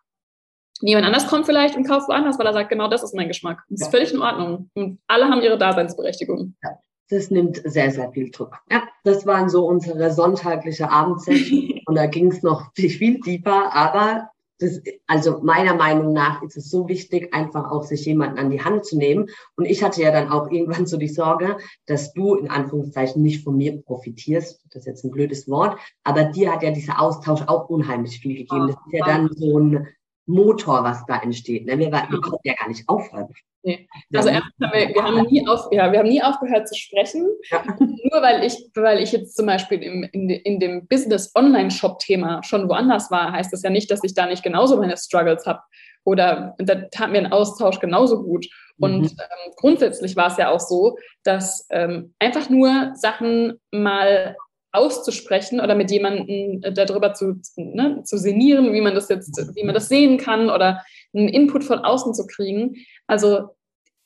[0.81, 3.63] Jemand anders kommt vielleicht und kauft woanders, weil er sagt, genau das ist mein Geschmack.
[3.69, 3.87] Das ja.
[3.87, 4.69] ist völlig in Ordnung.
[4.73, 6.55] Und alle haben ihre Daseinsberechtigung.
[6.61, 6.71] Ja.
[7.13, 8.57] Das nimmt sehr, sehr viel Druck.
[8.71, 14.31] Ja, das waren so unsere sonntagliche Abendsession und da ging es noch viel tiefer, aber
[14.57, 18.63] das, also meiner Meinung nach ist es so wichtig, einfach auch sich jemanden an die
[18.63, 19.29] Hand zu nehmen.
[19.55, 23.43] Und ich hatte ja dann auch irgendwann so die Sorge, dass du in Anführungszeichen nicht
[23.43, 24.61] von mir profitierst.
[24.71, 25.77] Das ist jetzt ein blödes Wort.
[26.03, 28.67] Aber dir hat ja dieser Austausch auch unheimlich viel gegeben.
[28.67, 29.87] Das ist ja dann so ein
[30.25, 31.65] Motor, was da entsteht.
[31.65, 31.77] Ne?
[31.77, 33.27] Wir, wir konnten ja gar nicht aufhören.
[33.63, 33.87] Nee.
[34.13, 37.27] Also haben wir, wir, haben nie auf, ja, wir haben nie aufgehört zu sprechen.
[37.49, 37.63] Ja.
[37.79, 43.09] Nur weil ich, weil ich jetzt zum Beispiel im, in, in dem Business-Online-Shop-Thema schon woanders
[43.09, 45.61] war, heißt das ja nicht, dass ich da nicht genauso meine Struggles habe.
[46.05, 48.47] Oder da tat mir ein Austausch genauso gut.
[48.79, 49.17] Und mhm.
[49.19, 54.35] ähm, grundsätzlich war es ja auch so, dass ähm, einfach nur Sachen mal
[54.73, 59.63] auszusprechen oder mit jemandem äh, darüber zu, ne, zu sinnieren, wie man das jetzt, wie
[59.63, 60.83] man das sehen kann oder
[61.13, 62.75] einen Input von außen zu kriegen.
[63.07, 63.49] Also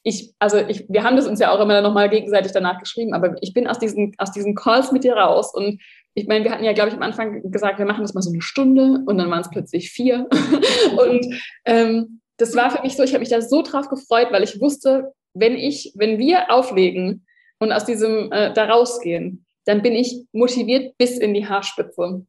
[0.03, 3.35] ich, also ich, wir haben das uns ja auch immer nochmal gegenseitig danach geschrieben, aber
[3.41, 5.81] ich bin aus diesen, aus diesen Calls mit dir raus und
[6.13, 8.31] ich meine, wir hatten ja, glaube ich, am Anfang gesagt, wir machen das mal so
[8.31, 10.27] eine Stunde und dann waren es plötzlich vier.
[10.97, 14.43] und ähm, das war für mich so, ich habe mich da so drauf gefreut, weil
[14.43, 17.25] ich wusste, wenn ich, wenn wir auflegen
[17.59, 22.25] und aus diesem äh, da rausgehen, dann bin ich motiviert bis in die Haarspitze.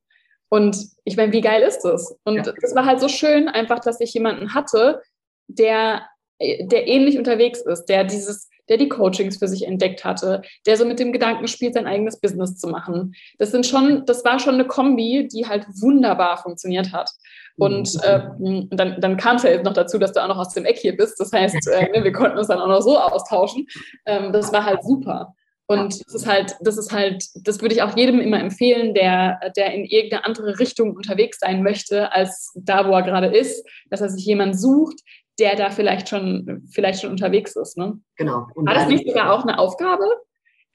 [0.51, 2.17] Und ich meine, wie geil ist das?
[2.25, 2.53] Und ja.
[2.61, 5.01] das war halt so schön, einfach, dass ich jemanden hatte,
[5.47, 6.03] der,
[6.41, 10.85] der ähnlich unterwegs ist, der dieses, der die Coachings für sich entdeckt hatte, der so
[10.85, 13.15] mit dem Gedanken spielt, sein eigenes Business zu machen.
[13.39, 17.11] Das sind schon, das war schon eine Kombi, die halt wunderbar funktioniert hat.
[17.57, 18.69] Und mhm.
[18.71, 20.65] äh, dann, dann kam es ja jetzt noch dazu, dass du auch noch aus dem
[20.65, 21.21] Eck hier bist.
[21.21, 23.67] Das heißt, äh, ne, wir konnten uns dann auch noch so austauschen.
[24.07, 25.35] Ähm, das war halt super.
[25.71, 29.39] Und das ist halt, das ist halt, das würde ich auch jedem immer empfehlen, der,
[29.55, 34.01] der in irgendeine andere Richtung unterwegs sein möchte, als da, wo er gerade ist, dass
[34.01, 34.99] er sich jemand sucht,
[35.39, 37.77] der da vielleicht schon, vielleicht schon unterwegs ist.
[37.77, 38.01] Ne?
[38.17, 38.47] Genau.
[38.55, 40.05] Und War das nicht sogar auch eine Aufgabe?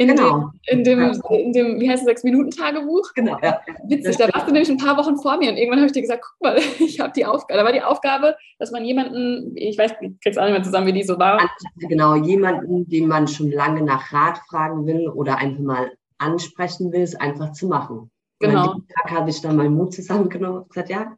[0.03, 0.51] In, genau.
[0.69, 3.13] dem, in, dem, in dem, wie heißt es, Sechs-Minuten-Tagebuch?
[3.15, 3.59] Genau, ja.
[3.87, 6.01] Witzig, da warst du nämlich ein paar Wochen vor mir und irgendwann habe ich dir
[6.01, 7.59] gesagt, guck mal, ich habe die Aufgabe.
[7.59, 10.87] Da war die Aufgabe, dass man jemanden, ich weiß, ich krieg's auch nicht mehr zusammen,
[10.87, 11.49] wie die so war.
[11.77, 17.01] Genau, jemanden, den man schon lange nach Rat fragen will oder einfach mal ansprechen will,
[17.01, 18.11] es einfach zu machen.
[18.39, 18.63] Genau.
[18.63, 21.15] Und an dem Tag habe ich dann meinen Mut zusammengenommen und gesagt, ja,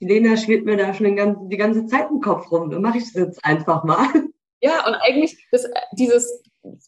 [0.00, 2.70] die Lena schwirrt mir da schon ganzen, die ganze Zeit im Kopf rum.
[2.70, 4.08] Dann mache ich das jetzt einfach mal.
[4.64, 6.40] Ja, und eigentlich das, dieses,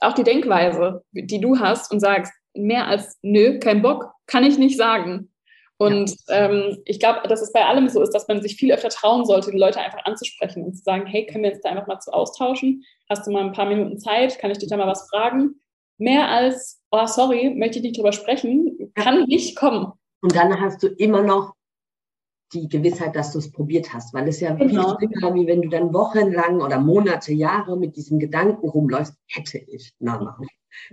[0.07, 4.59] auch die Denkweise, die du hast und sagst, mehr als nö, kein Bock, kann ich
[4.59, 5.31] nicht sagen.
[5.77, 6.49] Und ja.
[6.49, 9.25] ähm, ich glaube, dass es bei allem so ist, dass man sich viel öfter trauen
[9.25, 11.99] sollte, die Leute einfach anzusprechen und zu sagen, hey, können wir jetzt da einfach mal
[11.99, 12.85] zu austauschen?
[13.11, 14.39] Hast du mal ein paar Minuten Zeit?
[14.39, 15.61] Kann ich dich da mal was fragen?
[15.99, 19.93] Mehr als, oh, sorry, möchte ich nicht drüber sprechen, kann nicht kommen.
[20.23, 21.55] Und dann hast du immer noch
[22.55, 24.97] die Gewissheit, dass du es probiert hast, weil es ja genau.
[24.97, 29.59] viel schlimmer, wie wenn du dann wochenlang oder Monate, Jahre mit diesem Gedanken rumläufst, hätte
[29.59, 30.39] ich na, na,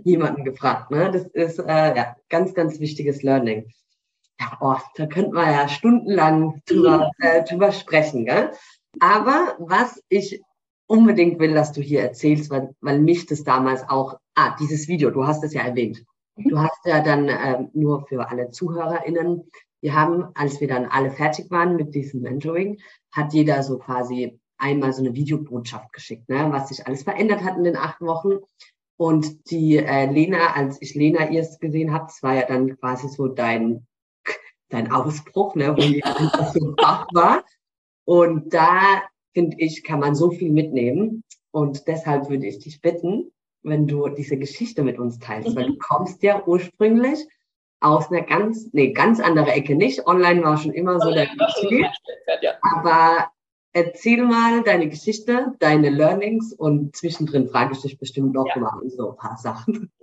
[0.04, 0.92] jemanden gefragt.
[0.92, 1.12] Ne?
[1.12, 3.72] Das ist äh, ja ganz, ganz wichtiges Learning.
[4.40, 8.26] Ja, oh, da könnten wir ja stundenlang drüber, äh, drüber sprechen.
[8.26, 8.52] Gell?
[9.00, 10.42] Aber was ich
[10.88, 15.12] unbedingt will, dass du hier erzählst, weil, weil mich das damals auch, ah, dieses Video,
[15.12, 16.04] du hast es ja erwähnt.
[16.36, 16.50] Mhm.
[16.50, 19.44] Du hast ja dann äh, nur für alle ZuhörerInnen
[19.82, 22.80] wir haben, als wir dann alle fertig waren mit diesem Mentoring,
[23.12, 27.58] hat jeder so quasi einmal so eine Videobotschaft geschickt, ne, was sich alles verändert hat
[27.58, 28.40] in den acht Wochen.
[28.96, 33.10] Und die äh, Lena, als ich Lena erst gesehen habe, das war ja dann quasi
[33.10, 33.88] so dein,
[34.70, 37.44] dein Ausbruch, ne, wo die einfach so wach war.
[38.06, 39.02] Und da,
[39.34, 41.24] finde ich, kann man so viel mitnehmen.
[41.50, 43.32] Und deshalb würde ich dich bitten,
[43.64, 45.56] wenn du diese Geschichte mit uns teilst, mhm.
[45.56, 47.26] weil du kommst ja ursprünglich
[47.82, 50.08] aus einer ganz, nee, ganz andere Ecke nicht.
[50.08, 51.28] Online war schon immer so der
[51.60, 51.86] Ziel.
[52.42, 52.54] Ja.
[52.62, 53.32] Aber
[53.74, 58.58] erzähl mal deine Geschichte, deine Learnings und zwischendrin frage ich dich bestimmt noch ja.
[58.58, 59.92] mal so ein paar Sachen.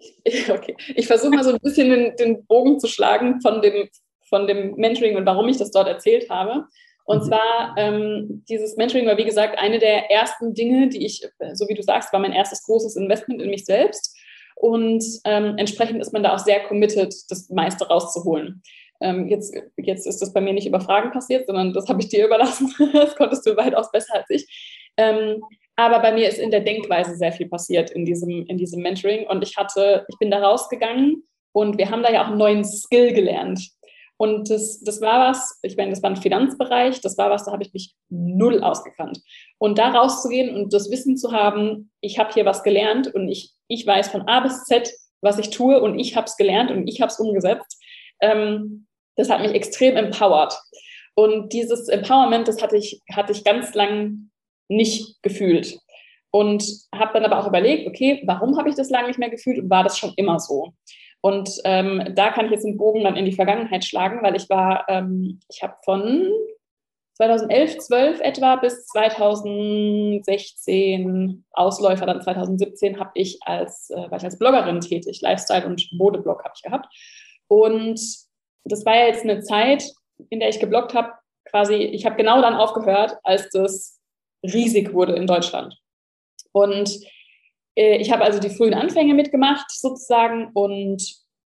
[0.50, 3.88] Okay, ich versuche mal so ein bisschen den, den, Bogen zu schlagen von dem,
[4.28, 6.66] von dem Mentoring und warum ich das dort erzählt habe.
[7.04, 7.28] Und mhm.
[7.28, 11.74] zwar, ähm, dieses Mentoring war, wie gesagt, eine der ersten Dinge, die ich, so wie
[11.74, 14.17] du sagst, war mein erstes großes Investment in mich selbst.
[14.58, 18.62] Und ähm, entsprechend ist man da auch sehr committed, das meiste rauszuholen.
[19.00, 22.08] Ähm, jetzt, jetzt ist das bei mir nicht über Fragen passiert, sondern das habe ich
[22.08, 22.74] dir überlassen.
[22.92, 24.90] das konntest du weitaus besser als ich.
[24.96, 25.42] Ähm,
[25.76, 29.28] aber bei mir ist in der Denkweise sehr viel passiert in diesem, in diesem Mentoring.
[29.28, 32.64] Und ich hatte, ich bin da rausgegangen und wir haben da ja auch einen neuen
[32.64, 33.60] Skill gelernt.
[34.18, 37.52] Und das, das war was, ich meine, das war ein Finanzbereich, das war was, da
[37.52, 39.20] habe ich mich null ausgekannt.
[39.58, 43.52] Und da rauszugehen und das Wissen zu haben, ich habe hier was gelernt und ich,
[43.68, 46.88] ich weiß von A bis Z, was ich tue und ich habe es gelernt und
[46.88, 47.80] ich habe es umgesetzt,
[48.20, 50.52] ähm, das hat mich extrem empowered.
[51.14, 54.30] Und dieses Empowerment, das hatte ich, hatte ich ganz lang
[54.68, 55.78] nicht gefühlt.
[56.30, 59.58] Und habe dann aber auch überlegt, okay, warum habe ich das lange nicht mehr gefühlt
[59.58, 60.74] und war das schon immer so?
[61.20, 64.48] Und ähm, da kann ich jetzt den Bogen dann in die Vergangenheit schlagen, weil ich
[64.48, 66.30] war, ähm, ich habe von
[67.14, 74.38] 2011, 12 etwa bis 2016 Ausläufer, dann 2017 habe ich als, äh, war ich als
[74.38, 76.86] Bloggerin tätig, Lifestyle und Modeblog habe ich gehabt.
[77.48, 78.00] Und
[78.64, 79.90] das war ja jetzt eine Zeit,
[80.30, 81.14] in der ich gebloggt habe,
[81.50, 83.98] quasi, ich habe genau dann aufgehört, als das
[84.44, 85.76] riesig wurde in Deutschland.
[86.52, 87.00] Und
[87.78, 91.02] ich habe also die frühen Anfänge mitgemacht sozusagen und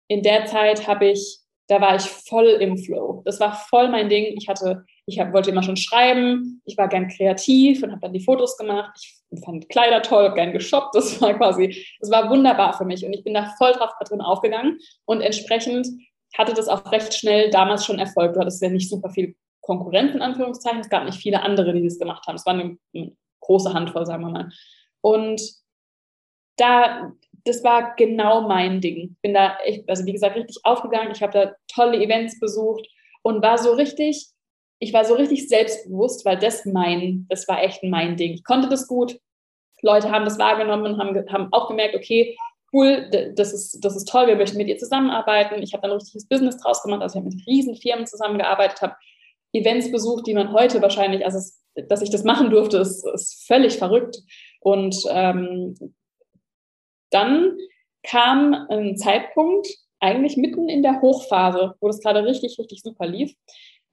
[0.10, 3.22] in der Zeit habe ich, da war ich voll im Flow.
[3.26, 4.36] Das war voll mein Ding.
[4.38, 8.14] Ich hatte, ich hab, wollte immer schon schreiben, ich war gern kreativ und habe dann
[8.14, 8.98] die Fotos gemacht.
[9.30, 10.96] Ich fand Kleider toll, habe gern geshoppt.
[10.96, 14.22] Das war quasi, das war wunderbar für mich und ich bin da voll drauf drin
[14.22, 15.88] aufgegangen und entsprechend
[16.38, 18.34] hatte das auch recht schnell damals schon Erfolg.
[18.34, 20.82] Du hattest ja nicht super viel Konkurrenz in Anführungszeichen.
[20.82, 22.36] Es gab nicht viele andere, die das gemacht haben.
[22.36, 24.50] Es war eine, eine große Handvoll, sagen wir mal.
[25.02, 25.42] Und
[26.58, 27.14] da,
[27.46, 29.16] das war genau mein Ding.
[29.22, 31.12] Bin da echt, also wie gesagt, richtig aufgegangen.
[31.12, 32.88] Ich habe da tolle Events besucht
[33.22, 34.28] und war so richtig,
[34.80, 38.34] ich war so richtig selbstbewusst, weil das mein, das war echt mein Ding.
[38.34, 39.20] Ich konnte das gut.
[39.82, 42.36] Leute haben das wahrgenommen und haben, haben auch gemerkt, okay,
[42.74, 45.62] cool, das ist, das ist toll, wir möchten mit ihr zusammenarbeiten.
[45.62, 48.82] Ich habe dann ein richtiges Business draus gemacht, also ich habe mit riesen Firmen zusammengearbeitet,
[48.82, 48.96] habe
[49.54, 53.46] Events besucht, die man heute wahrscheinlich, also es, dass ich das machen durfte, ist, ist
[53.48, 54.18] völlig verrückt.
[54.60, 55.76] Und ähm,
[57.10, 57.58] dann
[58.04, 59.68] kam ein Zeitpunkt,
[60.00, 63.34] eigentlich mitten in der Hochphase, wo das gerade richtig, richtig super lief.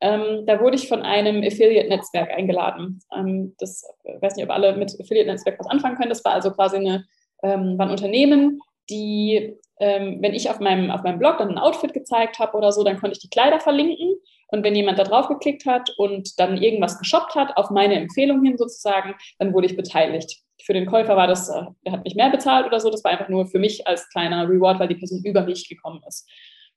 [0.00, 3.00] Ähm, da wurde ich von einem Affiliate-Netzwerk eingeladen.
[3.16, 6.11] Ähm, das ich weiß nicht, ob alle mit Affiliate-Netzwerk was anfangen können.
[6.11, 7.07] Das war also quasi eine,
[7.42, 11.59] ähm, war ein Unternehmen, die, ähm, wenn ich auf meinem, auf meinem Blog dann ein
[11.59, 14.14] Outfit gezeigt habe oder so, dann konnte ich die Kleider verlinken.
[14.48, 18.44] Und wenn jemand da drauf geklickt hat und dann irgendwas geshoppt hat, auf meine Empfehlung
[18.44, 22.16] hin sozusagen, dann wurde ich beteiligt für den Käufer war das, äh, der hat nicht
[22.16, 24.96] mehr bezahlt oder so, das war einfach nur für mich als kleiner Reward, weil die
[24.96, 26.29] Person über mich gekommen ist.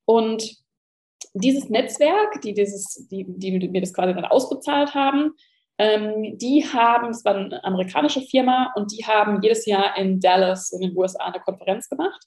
[0.05, 0.57] Und
[1.33, 5.33] dieses Netzwerk, die, dieses, die, die mir das quasi dann ausbezahlt haben,
[5.77, 10.71] ähm, die haben, es war eine amerikanische Firma und die haben jedes Jahr in Dallas
[10.71, 12.21] in den USA eine Konferenz gemacht.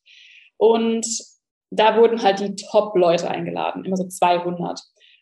[0.57, 1.07] Und
[1.71, 4.81] da wurden halt die Top-Leute eingeladen, immer so 200.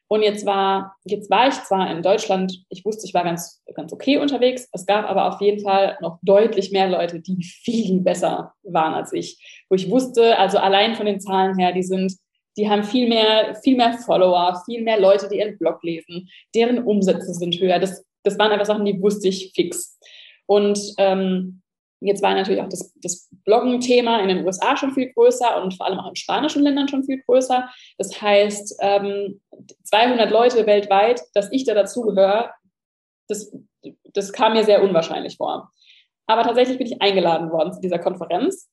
[0.08, 3.92] Und jetzt war, jetzt war ich zwar in Deutschland, ich wusste, ich war ganz, ganz
[3.92, 4.66] okay unterwegs.
[4.72, 9.12] Es gab aber auf jeden Fall noch deutlich mehr Leute, die viel besser waren als
[9.12, 9.64] ich.
[9.68, 12.14] Wo ich wusste, also allein von den Zahlen her, die sind,
[12.56, 16.82] die haben viel mehr, viel mehr Follower, viel mehr Leute, die ihren Blog lesen, deren
[16.82, 17.78] Umsätze sind höher.
[17.78, 19.98] Das, das waren einfach Sachen, die wusste ich fix.
[20.46, 21.60] Und ähm,
[22.00, 25.86] Jetzt war natürlich auch das, das Bloggen-Thema in den USA schon viel größer und vor
[25.86, 27.68] allem auch in spanischen Ländern schon viel größer.
[27.96, 29.40] Das heißt, ähm,
[29.84, 32.52] 200 Leute weltweit, dass ich da dazugehöre,
[33.26, 33.52] das,
[34.12, 35.72] das kam mir sehr unwahrscheinlich vor.
[36.26, 38.70] Aber tatsächlich bin ich eingeladen worden zu dieser Konferenz.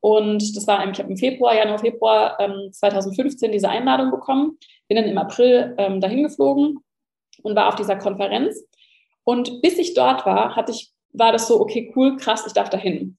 [0.00, 4.58] Und das war, im Februar, Januar, Februar ähm, 2015 diese Einladung bekommen,
[4.88, 6.78] bin dann im April ähm, dahin geflogen
[7.42, 8.62] und war auf dieser Konferenz.
[9.24, 12.70] Und bis ich dort war, hatte ich war das so, okay, cool, krass, ich darf
[12.70, 13.16] da hin.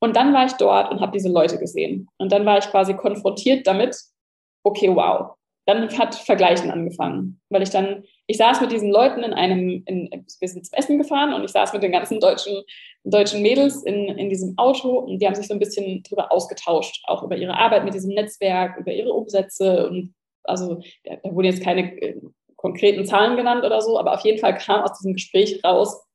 [0.00, 2.08] Und dann war ich dort und habe diese Leute gesehen.
[2.18, 3.96] Und dann war ich quasi konfrontiert damit,
[4.62, 5.32] okay, wow.
[5.66, 10.08] Dann hat Vergleichen angefangen, weil ich dann, ich saß mit diesen Leuten in einem, in,
[10.40, 12.62] wir sind zum Essen gefahren und ich saß mit den ganzen deutschen,
[13.04, 17.02] deutschen Mädels in, in diesem Auto und die haben sich so ein bisschen darüber ausgetauscht,
[17.06, 21.48] auch über ihre Arbeit mit diesem Netzwerk, über ihre Umsätze und also da, da wurden
[21.48, 22.18] jetzt keine äh,
[22.56, 26.07] konkreten Zahlen genannt oder so, aber auf jeden Fall kam aus diesem Gespräch raus,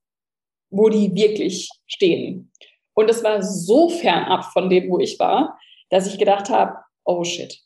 [0.74, 2.52] wo die wirklich stehen.
[2.94, 5.58] Und es war so fernab von dem, wo ich war,
[5.90, 7.60] dass ich gedacht habe, oh shit,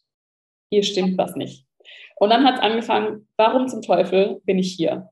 [0.72, 1.66] hier stimmt was nicht.
[2.18, 5.10] Und dann hat es angefangen, warum zum Teufel bin ich hier?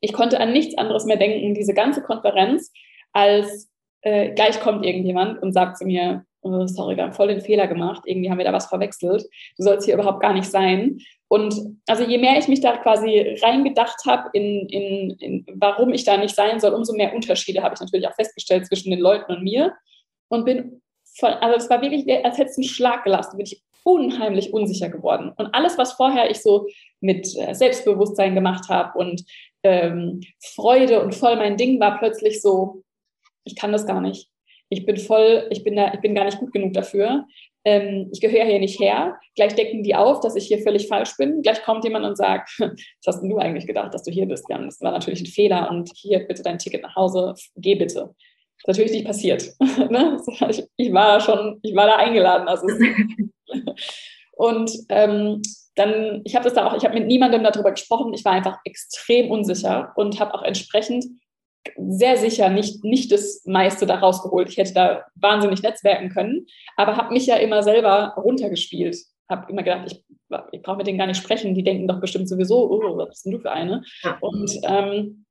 [0.00, 2.72] Ich konnte an nichts anderes mehr denken, diese ganze Konferenz,
[3.12, 3.70] als
[4.02, 7.66] äh, gleich kommt irgendjemand und sagt zu mir, oh, sorry, wir haben voll den Fehler
[7.66, 9.24] gemacht, irgendwie haben wir da was verwechselt,
[9.56, 10.98] du sollst hier überhaupt gar nicht sein.
[11.34, 16.04] Und also je mehr ich mich da quasi reingedacht habe, in, in, in warum ich
[16.04, 19.32] da nicht sein soll, umso mehr Unterschiede habe ich natürlich auch festgestellt zwischen den Leuten
[19.32, 19.74] und mir.
[20.28, 20.80] Und bin
[21.18, 24.88] von, also es war wirklich, als hätte es einen Schlag gelassen, bin ich unheimlich unsicher
[24.88, 25.32] geworden.
[25.36, 26.68] Und alles, was vorher ich so
[27.00, 29.24] mit äh, Selbstbewusstsein gemacht habe und
[29.64, 32.84] ähm, Freude und voll mein Ding war plötzlich so,
[33.42, 34.28] ich kann das gar nicht.
[34.68, 37.26] Ich bin voll, ich bin da, ich bin gar nicht gut genug dafür
[37.64, 39.18] ähm, ich gehöre hier nicht her.
[39.34, 41.42] Gleich decken die auf, dass ich hier völlig falsch bin.
[41.42, 44.44] Gleich kommt jemand und sagt, was hast denn du eigentlich gedacht, dass du hier bist?
[44.48, 44.66] Jan?
[44.66, 48.14] Das war natürlich ein Fehler und hier bitte dein Ticket nach Hause, geh bitte.
[48.64, 49.54] Das ist natürlich nicht passiert.
[49.90, 50.18] ne?
[50.76, 52.48] Ich war schon, ich war da eingeladen.
[52.48, 52.66] Also
[54.32, 55.42] und ähm,
[55.74, 58.14] dann, ich habe das da auch, ich habe mit niemandem darüber gesprochen.
[58.14, 61.04] Ich war einfach extrem unsicher und habe auch entsprechend
[61.76, 64.48] sehr sicher nicht, nicht das meiste da rausgeholt.
[64.48, 66.46] Ich hätte da wahnsinnig netzwerken können,
[66.76, 68.96] aber habe mich ja immer selber runtergespielt.
[69.28, 70.04] Habe immer gedacht, ich,
[70.52, 73.24] ich brauche mit denen gar nicht sprechen, die denken doch bestimmt sowieso, oh, was bist
[73.24, 73.82] denn du für eine?
[74.20, 75.24] Und ähm,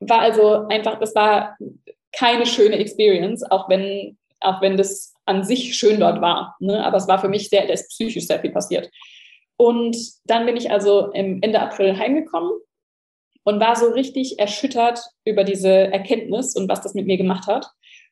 [0.00, 1.56] war also einfach, das war
[2.12, 6.56] keine schöne Experience, auch wenn, auch wenn das an sich schön dort war.
[6.60, 6.84] Ne?
[6.84, 8.90] Aber es war für mich sehr, da ist psychisch sehr viel passiert.
[9.56, 12.52] Und dann bin ich also im Ende April heimgekommen
[13.44, 17.66] und war so richtig erschüttert über diese Erkenntnis und was das mit mir gemacht hat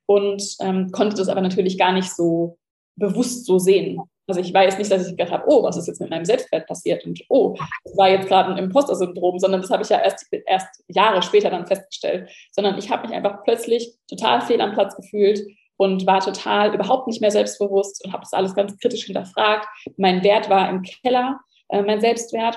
[0.06, 2.58] und ähm, konnte das aber natürlich gar nicht so
[2.96, 4.00] bewusst so sehen.
[4.28, 6.66] Also ich weiß nicht, dass ich gedacht habe, oh, was ist jetzt mit meinem Selbstwert
[6.66, 10.26] passiert und oh, das war jetzt gerade ein Imposter-Syndrom, sondern das habe ich ja erst,
[10.46, 14.94] erst Jahre später dann festgestellt, sondern ich habe mich einfach plötzlich total fehl am Platz
[14.94, 15.42] gefühlt
[15.76, 19.66] und war total überhaupt nicht mehr selbstbewusst und habe das alles ganz kritisch hinterfragt.
[19.96, 22.56] Mein Wert war im Keller, äh, mein Selbstwert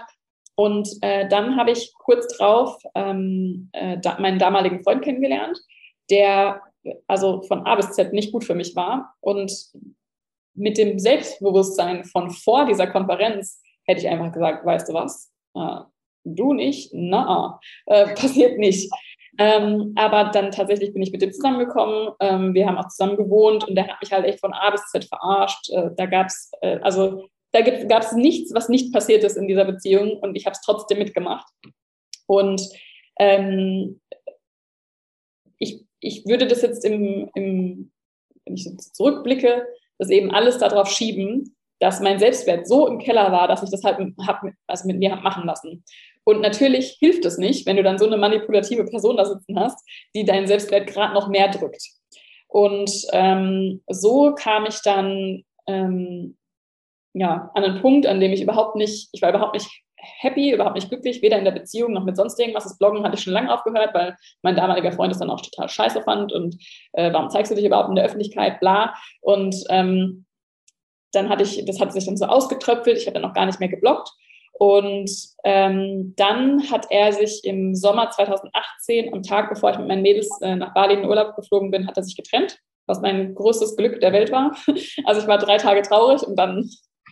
[0.55, 5.59] und äh, dann habe ich kurz drauf ähm, äh, da, meinen damaligen Freund kennengelernt,
[6.09, 6.61] der
[7.07, 9.15] also von A bis Z nicht gut für mich war.
[9.19, 9.51] Und
[10.53, 15.81] mit dem Selbstbewusstsein von vor dieser Konferenz hätte ich einfach gesagt, weißt du was, äh,
[16.23, 18.91] du nicht, na, äh, passiert nicht.
[19.37, 22.13] Ähm, aber dann tatsächlich bin ich mit dem zusammengekommen.
[22.21, 24.85] Ähm, wir haben auch zusammen gewohnt und der hat mich halt echt von A bis
[24.91, 25.69] Z verarscht.
[25.71, 29.47] Äh, da gab es, äh, also da gab es nichts, was nicht passiert ist in
[29.47, 31.47] dieser Beziehung und ich habe es trotzdem mitgemacht.
[32.27, 32.61] Und
[33.17, 34.01] ähm,
[35.57, 37.91] ich, ich würde das jetzt im, im,
[38.45, 39.65] wenn ich so zurückblicke,
[39.97, 43.83] das eben alles darauf schieben, dass mein Selbstwert so im Keller war, dass ich das
[43.83, 45.85] halt hab, also mit mir habe machen lassen.
[46.25, 49.79] Und natürlich hilft es nicht, wenn du dann so eine manipulative Person da sitzen hast,
[50.13, 51.83] die deinen Selbstwert gerade noch mehr drückt.
[52.49, 56.35] Und ähm, so kam ich dann ähm,
[57.15, 60.75] ja, an einen Punkt, an dem ich überhaupt nicht, ich war überhaupt nicht happy, überhaupt
[60.75, 62.65] nicht glücklich, weder in der Beziehung noch mit sonst irgendwas.
[62.65, 65.69] Das Bloggen hatte ich schon lange aufgehört, weil mein damaliger Freund es dann auch total
[65.69, 66.55] scheiße fand und
[66.93, 68.93] äh, warum zeigst du dich überhaupt in der Öffentlichkeit, bla.
[69.21, 70.25] Und ähm,
[71.13, 73.59] dann hatte ich, das hat sich dann so ausgetröpfelt, ich habe dann noch gar nicht
[73.59, 74.09] mehr gebloggt
[74.57, 75.09] und
[75.43, 80.29] ähm, dann hat er sich im Sommer 2018, am Tag bevor ich mit meinen Mädels
[80.41, 83.75] äh, nach Bali in den Urlaub geflogen bin, hat er sich getrennt, was mein größtes
[83.75, 84.55] Glück der Welt war.
[85.05, 86.69] Also ich war drei Tage traurig und dann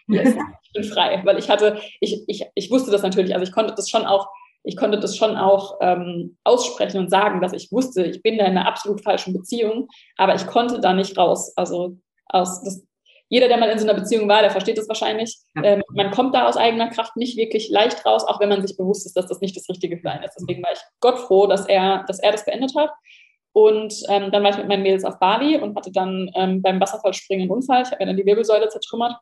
[0.07, 3.51] yes, ich bin frei, weil ich hatte, ich, ich, ich wusste das natürlich, also ich
[3.51, 4.27] konnte das schon auch,
[4.63, 8.45] ich konnte das schon auch ähm, aussprechen und sagen, dass ich wusste, ich bin da
[8.45, 9.87] in einer absolut falschen Beziehung,
[10.17, 11.51] aber ich konnte da nicht raus.
[11.57, 12.83] Also aus, das,
[13.29, 15.37] jeder, der mal in so einer Beziehung war, der versteht das wahrscheinlich.
[15.63, 18.77] Ähm, man kommt da aus eigener Kraft nicht wirklich leicht raus, auch wenn man sich
[18.77, 20.35] bewusst ist, dass das nicht das Richtige für einen ist.
[20.39, 22.91] Deswegen war ich Gott froh, dass er, dass er das beendet hat.
[23.51, 26.79] Und ähm, dann war ich mit meinen Mädels auf Bali und hatte dann ähm, beim
[26.79, 27.83] Wasserfallspringen einen Unfall.
[27.83, 29.15] Ich habe mir dann die Wirbelsäule zertrümmert,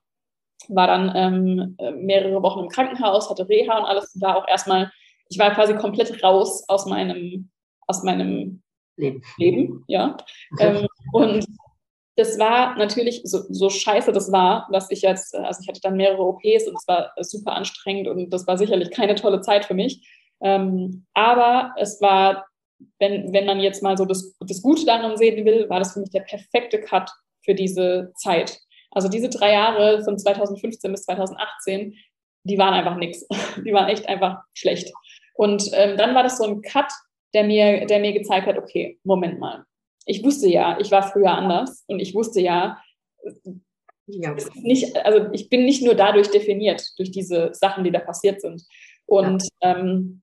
[0.69, 4.13] war dann ähm, mehrere Wochen im Krankenhaus, hatte Reha und alles.
[4.13, 4.91] Und da auch erstmal,
[5.29, 7.49] ich war quasi komplett raus aus meinem,
[7.87, 8.61] aus meinem
[8.97, 9.21] Leben.
[9.37, 10.17] Leben ja.
[10.59, 11.45] Ähm, und
[12.15, 15.95] das war natürlich so, so scheiße das war, dass ich jetzt, also ich hatte dann
[15.95, 19.73] mehrere OPs und es war super anstrengend und das war sicherlich keine tolle Zeit für
[19.73, 20.05] mich.
[20.41, 22.45] Ähm, aber es war,
[22.99, 26.01] wenn, wenn man jetzt mal so das, das Gute daran sehen will, war das für
[26.01, 27.09] mich der perfekte Cut
[27.43, 28.59] für diese Zeit.
[28.91, 31.95] Also diese drei Jahre von 2015 bis 2018,
[32.43, 33.25] die waren einfach nichts.
[33.65, 34.91] Die waren echt einfach schlecht.
[35.35, 36.91] Und ähm, dann war das so ein Cut,
[37.33, 39.65] der mir, der mir gezeigt hat, okay, Moment mal
[40.05, 42.81] ich wusste ja, ich war früher anders und ich wusste ja,
[44.07, 44.35] ja.
[44.55, 48.63] Nicht, also ich bin nicht nur dadurch definiert, durch diese Sachen, die da passiert sind.
[49.05, 49.77] Und ja.
[49.77, 50.21] ähm,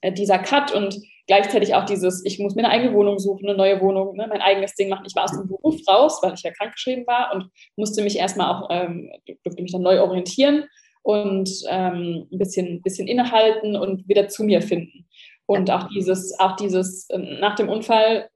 [0.00, 3.56] äh, dieser Cut und gleichzeitig auch dieses, ich muss mir eine eigene Wohnung suchen, eine
[3.56, 5.04] neue Wohnung, ne, mein eigenes Ding machen.
[5.06, 8.52] Ich war aus dem Beruf raus, weil ich ja krankgeschrieben war und musste mich erstmal
[8.52, 9.10] auch, ähm,
[9.44, 10.64] durfte mich dann neu orientieren
[11.02, 15.06] und ähm, ein bisschen, bisschen innehalten und wieder zu mir finden.
[15.46, 18.28] Und auch dieses, auch dieses, ähm, nach dem Unfall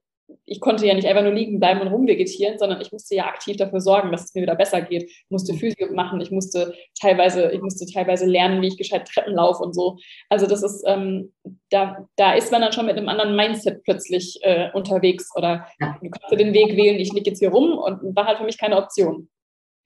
[0.45, 3.57] ich konnte ja nicht einfach nur liegen bleiben und rumvegetieren, sondern ich musste ja aktiv
[3.57, 5.03] dafür sorgen, dass es mir wieder besser geht.
[5.03, 9.35] Ich musste Physio machen, ich musste teilweise, ich musste teilweise lernen, wie ich gescheit Treppen
[9.35, 9.97] laufe und so.
[10.29, 11.33] Also das ist, ähm,
[11.69, 16.09] da, da ist man dann schon mit einem anderen Mindset plötzlich äh, unterwegs oder du
[16.09, 18.77] kannst den Weg wählen, ich liege jetzt hier rum und war halt für mich keine
[18.77, 19.29] Option.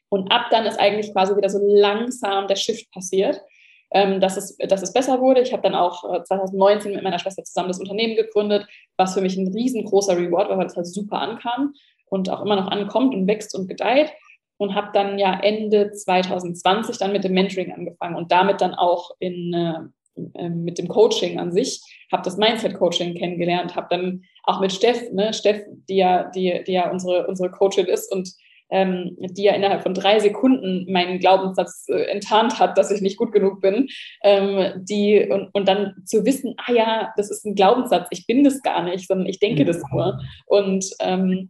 [0.09, 3.41] Und ab dann ist eigentlich quasi wieder so langsam der Shift passiert
[3.91, 5.41] ähm, dass, es, dass es besser wurde.
[5.41, 8.67] Ich habe dann auch 2019 äh, mit meiner Schwester zusammen das Unternehmen gegründet,
[8.97, 11.73] was für mich ein riesengroßer Reward war, weil es halt super ankam
[12.07, 14.11] und auch immer noch ankommt und wächst und gedeiht.
[14.57, 19.11] Und habe dann ja Ende 2020 dann mit dem Mentoring angefangen und damit dann auch
[19.19, 24.61] in, äh, äh mit dem Coaching an sich, habe das Mindset-Coaching kennengelernt, habe dann auch
[24.61, 28.29] mit Steff, ne, Steff, die ja, die, die ja unsere, unsere Coachin ist und
[28.69, 33.17] ähm, die ja innerhalb von drei Sekunden meinen Glaubenssatz äh, enttarnt hat, dass ich nicht
[33.17, 33.87] gut genug bin,
[34.23, 38.43] ähm, die und, und dann zu wissen, ah ja, das ist ein Glaubenssatz, ich bin
[38.43, 40.19] das gar nicht, sondern ich denke das nur.
[40.45, 41.49] Und ähm,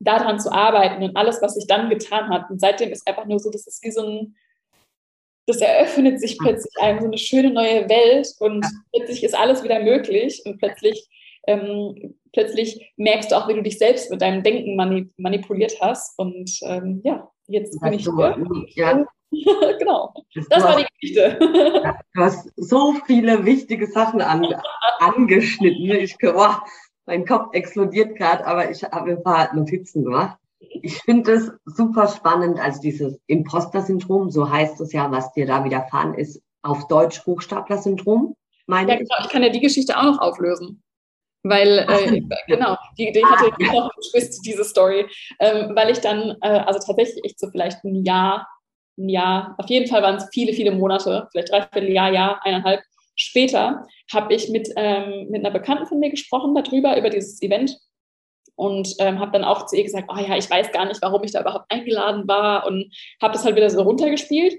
[0.00, 2.50] daran zu arbeiten und alles, was sich dann getan hat.
[2.50, 4.36] Und seitdem ist einfach nur so, das ist wie so ein
[5.46, 9.82] das eröffnet sich plötzlich einem so eine schöne neue Welt und plötzlich ist alles wieder
[9.82, 11.08] möglich und plötzlich
[11.46, 16.18] ähm, plötzlich merkst du auch, wie du dich selbst mit deinem Denken manip manipuliert hast.
[16.18, 18.66] Und ähm, ja, jetzt bin ich hier.
[18.74, 19.04] Ja.
[19.78, 21.38] genau, das, das war die Geschichte.
[22.14, 24.44] du hast so viele wichtige Sachen an,
[24.98, 25.90] angeschnitten.
[25.90, 26.54] Ich, oh,
[27.06, 30.36] mein Kopf explodiert gerade, aber ich habe ein paar Notizen gemacht.
[30.58, 35.64] Ich finde es super spannend, also dieses Imposter-Syndrom, so heißt es ja, was dir da
[35.64, 38.34] widerfahren ist, auf Deutsch Hochstapler-Syndrom.
[38.66, 39.16] Meine ja, genau.
[39.20, 40.82] ich kann ja die Geschichte auch noch auflösen.
[41.42, 43.70] Weil, äh, genau, die, die hatte ja.
[43.72, 45.06] auch einen Twist, diese Story.
[45.38, 48.46] Ähm, weil ich dann, äh, also tatsächlich echt so vielleicht ein Jahr,
[48.98, 52.82] ein Jahr, auf jeden Fall waren es viele, viele Monate, vielleicht dreiviertel Jahr, Jahr, eineinhalb
[53.16, 57.78] später, habe ich mit, ähm, mit einer Bekannten von mir gesprochen darüber, über dieses Event.
[58.60, 61.24] und ähm, habe dann auch zu ihr gesagt, oh ja, ich weiß gar nicht, warum
[61.24, 64.58] ich da überhaupt eingeladen war und habe das halt wieder so runtergespielt.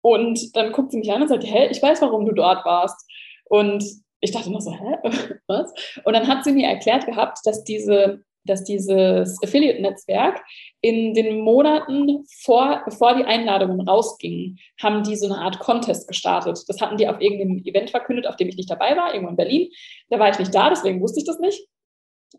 [0.00, 3.06] Und dann guckt sie mich an und sagt, hä, ich weiß, warum du dort warst.
[3.44, 3.84] Und
[4.24, 4.96] ich dachte noch so, hä,
[5.46, 5.72] was?
[6.04, 10.42] Und dann hat sie mir erklärt gehabt, dass diese dass dieses Affiliate-Netzwerk
[10.82, 16.62] in den Monaten vor, bevor die Einladungen rausgingen, haben die so eine Art Contest gestartet.
[16.68, 19.36] Das hatten die auf irgendeinem Event verkündet, auf dem ich nicht dabei war, irgendwo in
[19.36, 19.70] Berlin.
[20.10, 21.66] Da war ich nicht da, deswegen wusste ich das nicht.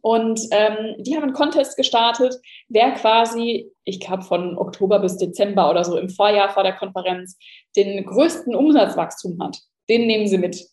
[0.02, 2.36] Und ähm, die haben einen Contest gestartet,
[2.68, 7.40] wer quasi, ich glaube von Oktober bis Dezember oder so im Vorjahr vor der Konferenz,
[7.76, 9.58] den größten Umsatzwachstum hat.
[9.90, 10.64] Den nehmen sie mit.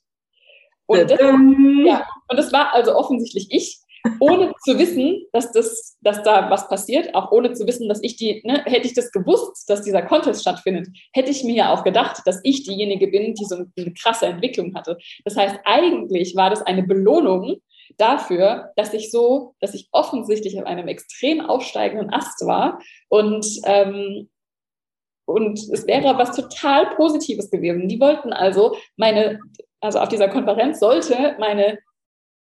[0.86, 3.78] Und das, ja, und das war also offensichtlich ich,
[4.18, 8.16] ohne zu wissen, dass, das, dass da was passiert, auch ohne zu wissen, dass ich
[8.16, 11.84] die, ne, hätte ich das gewusst, dass dieser Contest stattfindet, hätte ich mir ja auch
[11.84, 14.98] gedacht, dass ich diejenige bin, die so eine krasse Entwicklung hatte.
[15.24, 17.58] Das heißt, eigentlich war das eine Belohnung
[17.96, 24.28] dafür, dass ich so, dass ich offensichtlich auf einem extrem aufsteigenden Ast war und ähm,
[25.24, 27.88] und es wäre was total Positives gewesen.
[27.88, 29.38] Die wollten also meine,
[29.82, 31.78] also auf dieser Konferenz sollte meine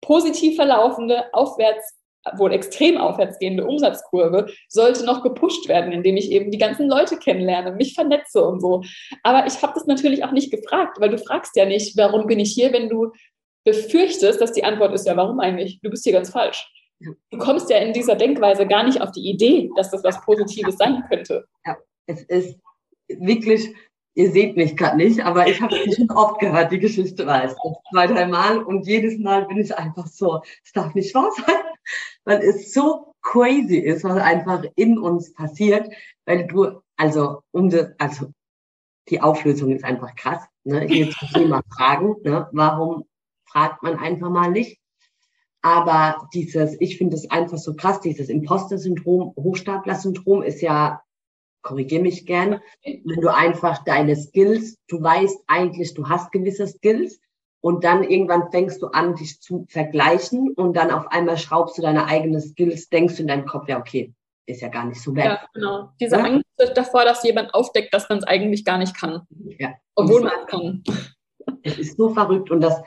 [0.01, 1.95] positiv verlaufende, aufwärts,
[2.37, 7.16] wohl extrem aufwärts gehende Umsatzkurve sollte noch gepusht werden, indem ich eben die ganzen Leute
[7.16, 8.83] kennenlerne, mich vernetze und so.
[9.22, 12.41] Aber ich habe das natürlich auch nicht gefragt, weil du fragst ja nicht, warum bin
[12.41, 13.12] ich hier, wenn du
[13.64, 15.81] befürchtest, dass die Antwort ist, ja, warum eigentlich?
[15.83, 16.66] Du bist hier ganz falsch.
[17.01, 20.76] Du kommst ja in dieser Denkweise gar nicht auf die Idee, dass das was Positives
[20.76, 21.47] sein könnte.
[21.64, 21.76] Ja,
[22.07, 22.59] es ist
[23.09, 23.68] wirklich
[24.15, 27.57] Ihr seht mich gerade nicht, aber ich habe sie schon oft gehört, die Geschichte weiß.
[27.91, 31.57] Zwei, drei Mal und jedes Mal bin ich einfach so, es darf nicht wahr sein,
[32.25, 35.93] weil es so crazy ist, was einfach in uns passiert,
[36.25, 38.33] weil du, also, um das, also,
[39.09, 40.43] die Auflösung ist einfach krass.
[40.65, 40.81] Ne?
[40.81, 42.17] Hier zum Thema Fragen.
[42.23, 42.49] Ne?
[42.53, 43.05] Warum
[43.47, 44.79] fragt man einfach mal nicht?
[45.63, 51.03] Aber dieses, ich finde es einfach so krass, dieses Imposter-Syndrom, Hochstapler-Syndrom ist ja
[51.63, 57.21] korrigiere mich gern, wenn du einfach deine Skills, du weißt eigentlich, du hast gewisse Skills
[57.61, 61.83] und dann irgendwann fängst du an, dich zu vergleichen und dann auf einmal schraubst du
[61.83, 64.15] deine eigenen Skills, denkst du in deinem Kopf, ja, okay,
[64.47, 65.25] ist ja gar nicht so bad.
[65.25, 65.91] Ja, genau.
[66.01, 66.25] Diese ja?
[66.25, 66.45] Angst
[66.75, 69.27] davor, dass jemand aufdeckt, dass man es eigentlich gar nicht kann.
[69.59, 69.75] Ja.
[69.95, 70.83] Obwohl man es kann.
[71.63, 72.79] Es ist so verrückt und das,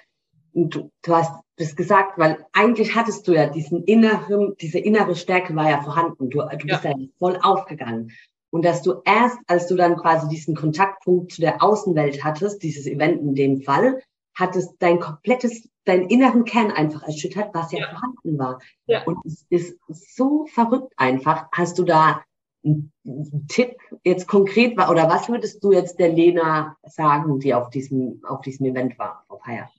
[0.53, 5.55] du, du hast das gesagt, weil eigentlich hattest du ja diesen inneren, diese innere Stärke
[5.55, 6.29] war ja vorhanden.
[6.29, 8.11] Du, du bist ja voll aufgegangen.
[8.51, 12.85] Und dass du erst, als du dann quasi diesen Kontaktpunkt zu der Außenwelt hattest, dieses
[12.85, 14.01] Event in dem Fall,
[14.35, 17.89] hattest dein komplettes, deinen inneren Kern einfach erschüttert, was ja, ja.
[17.89, 18.59] vorhanden war.
[18.85, 19.03] Ja.
[19.05, 21.47] Und es ist so verrückt einfach.
[21.53, 22.21] Hast du da
[22.63, 22.91] einen
[23.47, 28.21] Tipp jetzt konkret war, oder was würdest du jetzt der Lena sagen, die auf diesem,
[28.27, 29.69] auf diesem Event war, auf Haya?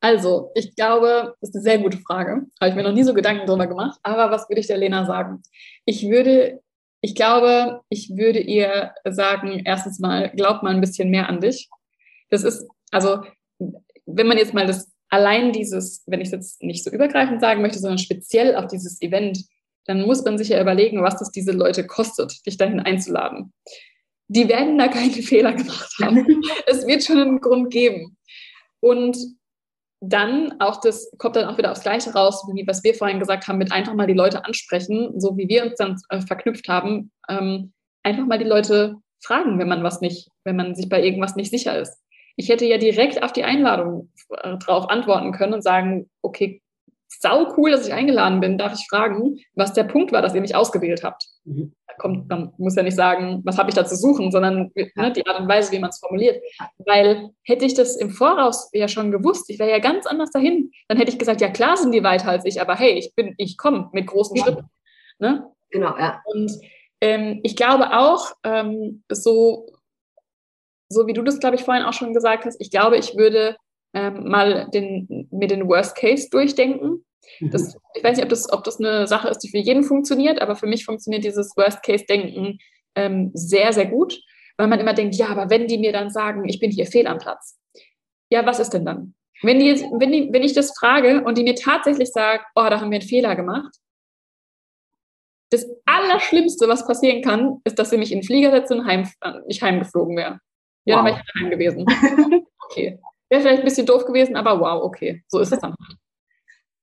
[0.00, 2.46] Also, ich glaube, das ist eine sehr gute Frage.
[2.60, 3.98] Habe ich mir noch nie so Gedanken drüber gemacht.
[4.02, 5.42] Aber was würde ich der Lena sagen?
[5.84, 6.60] Ich würde
[7.06, 11.68] ich glaube, ich würde ihr sagen, erstens mal, glaub mal ein bisschen mehr an dich.
[12.30, 13.20] Das ist, also,
[14.06, 17.62] wenn man jetzt mal das allein dieses, wenn ich es jetzt nicht so übergreifend sagen
[17.62, 19.38] möchte, sondern speziell auf dieses Event,
[19.84, 23.52] dann muss man sich ja überlegen, was das diese Leute kostet, dich dahin einzuladen.
[24.26, 26.26] Die werden da keine Fehler gemacht haben.
[26.66, 28.16] es wird schon einen Grund geben.
[28.80, 29.16] Und
[30.00, 33.48] dann auch das kommt dann auch wieder aufs Gleiche raus, wie was wir vorhin gesagt
[33.48, 37.10] haben, mit einfach mal die Leute ansprechen, so wie wir uns dann äh, verknüpft haben,
[37.28, 37.72] ähm,
[38.02, 41.50] einfach mal die Leute fragen, wenn man was nicht, wenn man sich bei irgendwas nicht
[41.50, 41.98] sicher ist.
[42.36, 46.62] Ich hätte ja direkt auf die Einladung äh, drauf antworten können und sagen, okay,
[47.08, 48.58] sau cool, dass ich eingeladen bin.
[48.58, 51.24] Darf ich fragen, was der Punkt war, dass ihr mich ausgewählt habt?
[51.46, 51.72] Mhm.
[51.86, 55.12] Da kommt, man muss ja nicht sagen, was habe ich da zu suchen, sondern ne,
[55.12, 56.42] die Art und Weise, wie man es formuliert.
[56.78, 60.72] Weil hätte ich das im Voraus ja schon gewusst, ich wäre ja ganz anders dahin,
[60.88, 63.34] dann hätte ich gesagt, ja klar sind die weiter als ich, aber hey, ich bin,
[63.38, 64.42] ich komme mit großen ja.
[64.42, 64.68] Schritten.
[65.18, 65.50] Ne?
[65.70, 66.20] Genau, ja.
[66.26, 66.52] Und
[67.00, 69.66] ähm, ich glaube auch, ähm, so,
[70.88, 73.56] so wie du das, glaube ich, vorhin auch schon gesagt hast, ich glaube, ich würde
[73.94, 77.05] ähm, mal den, mir den Worst Case durchdenken.
[77.40, 77.50] Mhm.
[77.50, 80.40] Das, ich weiß nicht, ob das, ob das eine Sache ist, die für jeden funktioniert,
[80.40, 82.58] aber für mich funktioniert dieses Worst Case-Denken
[82.94, 84.18] ähm, sehr, sehr gut,
[84.56, 87.06] weil man immer denkt, ja, aber wenn die mir dann sagen, ich bin hier fehl
[87.06, 87.58] am Platz,
[88.30, 89.14] ja, was ist denn dann?
[89.42, 92.80] Wenn, die, wenn, die, wenn ich das frage und die mir tatsächlich sagt, oh, da
[92.80, 93.74] haben wir einen Fehler gemacht,
[95.50, 99.08] das Allerschlimmste, was passieren kann, ist, dass sie mich in den Flieger setzen und heim,
[99.20, 100.40] äh, ich heimgeflogen wäre.
[100.84, 101.04] Ja, wow.
[101.04, 102.46] dann wäre ich daheim gewesen.
[102.68, 102.98] Okay.
[103.28, 105.74] Wäre vielleicht ein bisschen doof gewesen, aber wow, okay, so ist es dann.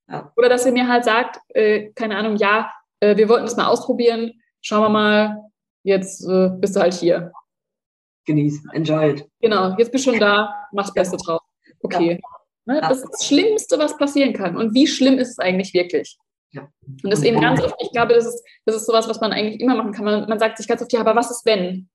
[0.09, 0.31] Ja.
[0.35, 3.67] Oder dass sie mir halt sagt, äh, keine Ahnung, ja, äh, wir wollten das mal
[3.67, 5.37] ausprobieren, schauen wir mal,
[5.83, 7.31] jetzt äh, bist du halt hier.
[8.25, 9.29] Genieß, enjoy it.
[9.41, 11.41] Genau, jetzt bist du schon da, mach's Beste draus.
[11.81, 12.19] Okay.
[12.21, 12.29] Ja.
[12.65, 14.55] Ne, das ist das Schlimmste, was passieren kann.
[14.55, 16.17] Und wie schlimm ist es eigentlich wirklich?
[16.51, 16.69] Ja.
[17.03, 19.33] Und das ist eben ganz oft, ich glaube, das ist, das ist sowas, was man
[19.33, 20.05] eigentlich immer machen kann.
[20.05, 21.89] Man, man sagt sich ganz oft, ja, aber was ist wenn?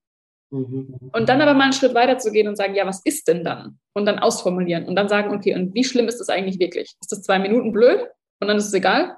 [0.51, 1.11] Mhm.
[1.13, 3.43] Und dann aber mal einen Schritt weiter zu gehen und sagen, ja, was ist denn
[3.43, 3.79] dann?
[3.93, 6.95] Und dann ausformulieren und dann sagen, okay, und wie schlimm ist das eigentlich wirklich?
[6.99, 8.01] Ist das zwei Minuten blöd
[8.39, 9.17] und dann ist es egal?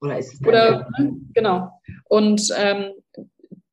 [0.00, 1.20] Oder ist es Oder, ne?
[1.34, 1.70] genau.
[2.08, 2.92] Und ähm,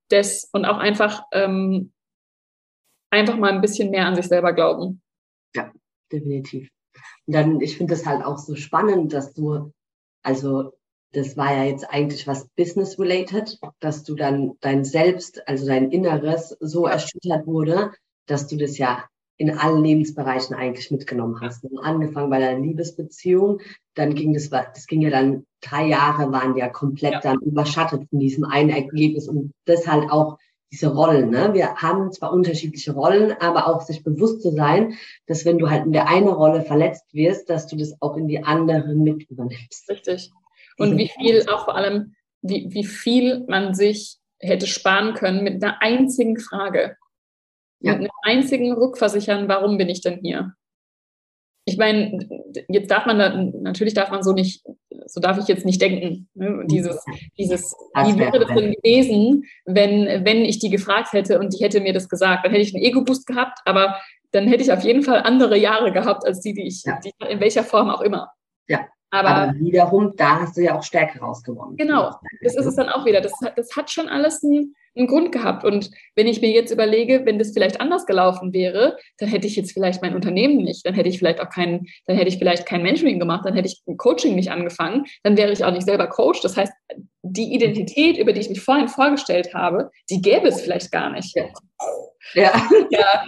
[0.09, 1.91] das und auch einfach ähm,
[3.09, 5.01] einfach mal ein bisschen mehr an sich selber glauben.
[5.55, 5.71] Ja,
[6.11, 6.69] definitiv.
[7.25, 9.71] Und dann, ich finde das halt auch so spannend, dass du,
[10.23, 10.73] also
[11.11, 16.55] das war ja jetzt eigentlich was business-related, dass du dann dein Selbst, also dein Inneres
[16.59, 17.91] so erschüttert wurde,
[18.27, 19.05] dass du das ja
[19.37, 21.63] in allen Lebensbereichen eigentlich mitgenommen hast.
[21.63, 23.61] Und angefangen bei deiner Liebesbeziehung,
[23.95, 27.19] dann ging das, das ging ja dann, drei Jahre waren ja komplett ja.
[27.21, 30.37] dann überschattet von diesem einen Ergebnis und das halt auch
[30.71, 31.29] diese Rollen.
[31.29, 31.53] Ne?
[31.53, 34.93] Wir haben zwar unterschiedliche Rollen, aber auch sich bewusst zu sein,
[35.25, 38.27] dass wenn du halt in der einen Rolle verletzt wirst, dass du das auch in
[38.27, 39.89] die andere mit übernimmst.
[39.89, 40.31] Richtig.
[40.79, 45.63] Und wie viel auch vor allem, wie, wie viel man sich hätte sparen können mit
[45.63, 46.95] einer einzigen Frage.
[47.81, 47.93] Ja.
[47.93, 50.53] Mit einem einzigen Rückversichern, warum bin ich denn hier?
[51.65, 52.27] Ich meine,
[52.67, 54.63] jetzt darf man da, natürlich darf man so nicht,
[55.05, 56.27] so darf ich jetzt nicht denken.
[56.33, 56.65] Ne?
[56.65, 57.03] Dieses,
[57.37, 61.79] dieses, wie wäre das denn gewesen, wenn, wenn ich die gefragt hätte und die hätte
[61.79, 62.43] mir das gesagt?
[62.43, 63.99] Dann hätte ich einen Ego-Boost gehabt, aber
[64.31, 66.99] dann hätte ich auf jeden Fall andere Jahre gehabt, als die, die ich, ja.
[67.03, 68.31] die, in welcher Form auch immer.
[68.67, 68.87] Ja.
[69.11, 71.77] Aber, aber, wiederum, da hast du ja auch Stärke rausgewonnen.
[71.77, 72.11] Genau,
[72.43, 73.21] das ist es dann auch wieder.
[73.21, 75.63] Das, das hat schon alles einen, einen Grund gehabt.
[75.63, 79.55] Und wenn ich mir jetzt überlege, wenn das vielleicht anders gelaufen wäre, dann hätte ich
[79.55, 82.67] jetzt vielleicht mein Unternehmen nicht, dann hätte ich vielleicht auch keinen, dann hätte ich vielleicht
[82.67, 85.85] kein Mentoring gemacht, dann hätte ich ein Coaching nicht angefangen, dann wäre ich auch nicht
[85.85, 86.41] selber Coach.
[86.41, 86.73] Das heißt,
[87.23, 91.35] die Identität, über die ich mich vorhin vorgestellt habe, die gäbe es vielleicht gar nicht.
[91.35, 91.45] Ja.
[92.35, 92.51] ja.
[92.91, 93.23] ja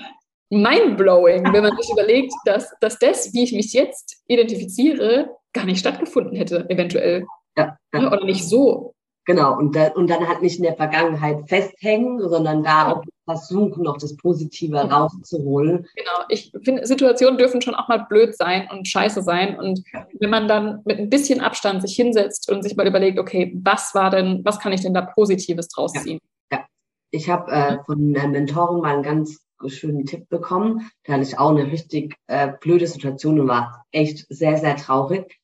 [0.51, 5.79] mindblowing, wenn man sich überlegt, dass, dass das, wie ich mich jetzt identifiziere, gar nicht
[5.79, 7.25] stattgefunden hätte, eventuell.
[7.57, 8.07] Ja, ja.
[8.07, 8.93] Oder nicht so.
[9.25, 13.83] Genau, und, da, und dann halt nicht in der Vergangenheit festhängen, sondern da auch versuchen,
[13.83, 15.03] noch das Positive genau.
[15.03, 15.87] rauszuholen.
[15.95, 19.59] Genau, ich finde, Situationen dürfen schon auch mal blöd sein und scheiße sein.
[19.59, 19.83] Und
[20.19, 23.93] wenn man dann mit ein bisschen Abstand sich hinsetzt und sich mal überlegt, okay, was
[23.93, 26.19] war denn, was kann ich denn da Positives draus ziehen?
[26.51, 26.65] Ja, ja.
[27.11, 30.89] ich habe äh, von einer Mentorin mal einen ganz schönen Tipp bekommen.
[31.03, 35.40] Da hatte ich auch eine richtig äh, blöde Situation und war echt sehr, sehr traurig.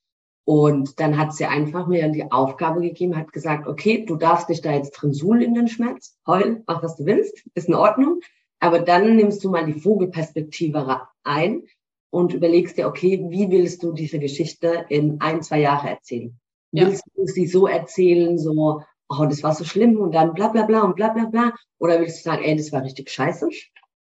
[0.48, 4.62] Und dann hat sie einfach mir die Aufgabe gegeben, hat gesagt, okay, du darfst dich
[4.62, 8.22] da jetzt drin suhlen in den Schmerz, heulen, mach was du willst, ist in Ordnung.
[8.62, 11.64] Aber dann nimmst du mal die Vogelperspektive ein
[12.12, 16.40] und überlegst dir, okay, wie willst du diese Geschichte in ein, zwei Jahre erzählen?
[16.72, 16.88] Ja.
[16.88, 20.64] Willst du sie so erzählen, so, oh, das war so schlimm und dann bla bla
[20.64, 21.54] bla und bla bla bla?
[21.78, 23.50] Oder willst du sagen, ey, das war richtig scheiße?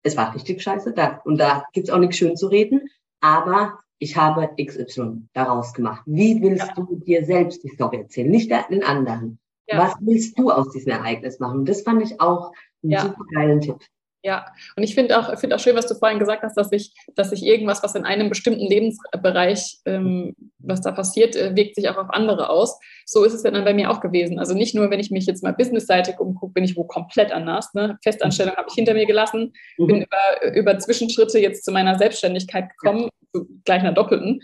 [0.03, 2.87] Es war richtig scheiße, da, und da gibt's auch nichts schön zu reden.
[3.19, 6.01] Aber ich habe XY daraus gemacht.
[6.07, 6.73] Wie willst ja.
[6.73, 9.37] du dir selbst die Story erzählen, nicht den anderen?
[9.67, 9.77] Ja.
[9.77, 11.65] Was willst du aus diesem Ereignis machen?
[11.65, 13.01] Das fand ich auch einen ja.
[13.03, 13.77] super geilen Tipp.
[14.23, 14.45] Ja,
[14.75, 17.31] und ich finde auch, finde auch schön, was du vorhin gesagt hast, dass sich, dass
[17.31, 21.97] sich irgendwas, was in einem bestimmten Lebensbereich, ähm, was da passiert, äh, wirkt sich auch
[21.97, 22.79] auf andere aus.
[23.05, 24.37] So ist es dann bei mir auch gewesen.
[24.37, 27.73] Also nicht nur, wenn ich mich jetzt mal businessseitig umgucke, bin ich wo komplett anders.
[27.73, 27.97] Ne?
[28.03, 29.87] Festanstellung habe ich hinter mir gelassen, mhm.
[29.87, 34.41] bin über, über Zwischenschritte jetzt zu meiner Selbstständigkeit gekommen, zu gleich einer doppelten.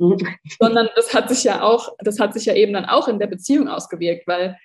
[0.00, 0.18] Mhm.
[0.58, 3.28] Sondern das hat sich ja auch, das hat sich ja eben dann auch in der
[3.28, 4.58] Beziehung ausgewirkt, weil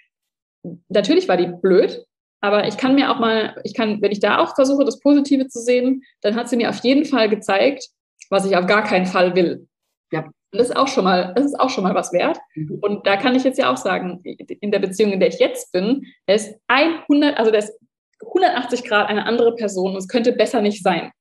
[0.90, 2.04] natürlich war die blöd,
[2.42, 5.48] aber ich kann mir auch mal, ich kann, wenn ich da auch versuche, das Positive
[5.48, 7.88] zu sehen, dann hat sie mir auf jeden Fall gezeigt,
[8.30, 9.68] was ich auf gar keinen Fall will.
[10.12, 10.26] Ja.
[10.26, 12.38] Und das ist auch schon mal, das ist auch schon mal was wert.
[12.56, 12.80] Mhm.
[12.82, 15.72] Und da kann ich jetzt ja auch sagen, in der Beziehung, in der ich jetzt
[15.72, 17.74] bin, der ist 100, also der ist
[18.22, 21.12] 180 Grad eine andere Person und es könnte besser nicht sein.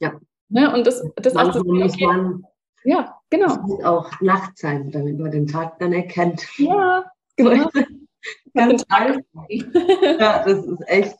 [0.00, 0.12] Ja.
[0.48, 0.72] Ne?
[0.72, 2.06] Und das, das auch das okay.
[2.06, 2.44] man,
[2.84, 3.52] ja, genau.
[3.52, 6.46] Es muss auch Nacht sein, damit man den Tag dann erkennt.
[6.58, 7.04] Ja,
[7.36, 7.68] genau.
[8.54, 8.84] Ganz
[10.20, 11.16] ja, das ist echt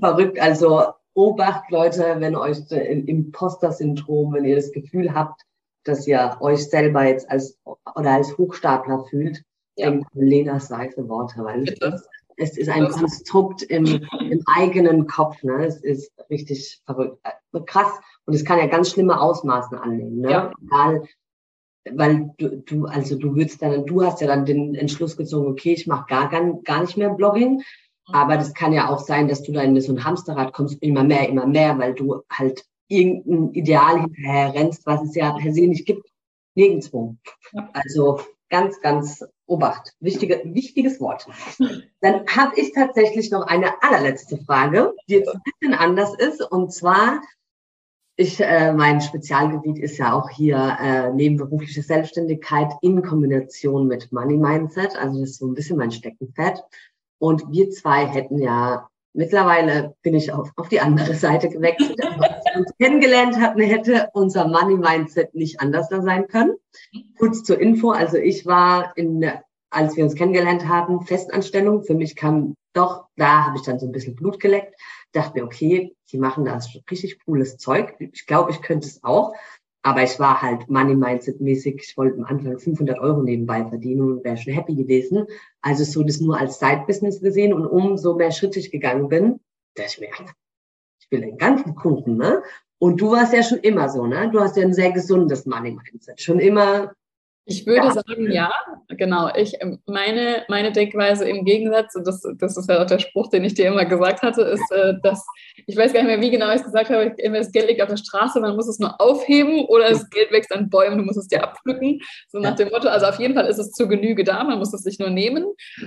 [0.00, 0.40] verrückt.
[0.40, 0.84] Also
[1.14, 5.42] Obacht, Leute, wenn euch im Imposter-Syndrom, wenn ihr das Gefühl habt,
[5.84, 9.42] dass ihr euch selber jetzt als oder als Hochstapler fühlt,
[9.76, 9.90] ja.
[9.90, 15.42] denkt Lenas weiße Worte, weil es, es ist ein Konstrukt im, im eigenen Kopf.
[15.42, 15.66] Ne?
[15.66, 17.18] Es ist richtig verrückt.
[17.24, 17.90] Äh, krass.
[18.26, 20.20] Und es kann ja ganz schlimme Ausmaßen annehmen.
[20.20, 20.30] Ne?
[20.30, 20.52] Ja.
[20.62, 21.08] Egal,
[21.94, 25.72] weil du, du, also du würdest dann, du hast ja dann den Entschluss gezogen, okay,
[25.72, 27.62] ich mache gar, gar, gar nicht mehr Blogging.
[28.10, 31.04] Aber das kann ja auch sein, dass du da in so ein Hamsterrad kommst, immer
[31.04, 35.66] mehr, immer mehr, weil du halt irgendein Ideal hinterher rennst, was es ja per se
[35.66, 36.08] nicht gibt.
[36.54, 37.16] Nirgendwo.
[37.72, 39.94] Also ganz, ganz Obacht.
[40.00, 41.26] Wichtige, wichtiges Wort.
[42.00, 46.42] Dann habe ich tatsächlich noch eine allerletzte Frage, die jetzt ein bisschen anders ist.
[46.42, 47.20] Und zwar,
[48.20, 54.36] Ich, äh, mein Spezialgebiet ist ja auch hier äh, nebenberufliche Selbstständigkeit in Kombination mit Money
[54.36, 54.96] Mindset.
[54.96, 56.64] Also das ist so ein bisschen mein Steckenpferd.
[57.20, 61.96] Und wir zwei hätten ja mittlerweile bin ich auf, auf die andere Seite gewechselt.
[62.18, 66.56] Als wir uns kennengelernt hatten, hätte unser Money Mindset nicht anders sein können.
[67.18, 67.90] Kurz zur Info.
[67.92, 69.30] Also ich war in,
[69.70, 71.84] als wir uns kennengelernt haben, Festanstellung.
[71.84, 74.74] Für mich kam doch, da habe ich dann so ein bisschen Blut geleckt
[75.12, 76.58] dachte mir, okay, die machen da
[76.90, 77.94] richtig cooles Zeug.
[77.98, 79.34] Ich glaube, ich könnte es auch.
[79.82, 81.82] Aber ich war halt Money Mindset mäßig.
[81.82, 85.26] Ich wollte am Anfang 500 Euro nebenbei verdienen und wäre schon happy gewesen.
[85.62, 89.40] Also so das nur als Side-Business gesehen und umso mehr Schritte ich gegangen bin,
[89.74, 90.08] dachte ich mir,
[91.00, 92.42] ich will den ganzen Kunden, ne?
[92.80, 94.30] Und du warst ja schon immer so, ne?
[94.30, 96.20] Du hast ja ein sehr gesundes Money Mindset.
[96.20, 96.92] Schon immer
[97.48, 97.90] ich würde ja.
[97.92, 98.52] sagen, ja,
[98.88, 99.30] genau.
[99.34, 99.54] Ich,
[99.86, 103.54] meine, meine Denkweise im Gegensatz, und das, das ist ja auch der Spruch, den ich
[103.54, 105.26] dir immer gesagt hatte, ist, äh, dass
[105.66, 107.88] ich weiß gar nicht mehr, wie genau ich es gesagt habe, das Geld liegt auf
[107.88, 111.18] der Straße, man muss es nur aufheben oder das Geld wächst an Bäumen, du musst
[111.18, 112.00] es dir abpflücken.
[112.28, 114.74] So nach dem Motto, also auf jeden Fall ist es zur Genüge da, man muss
[114.74, 115.46] es sich nur nehmen.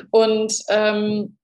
[0.10, 1.38] Und ähm,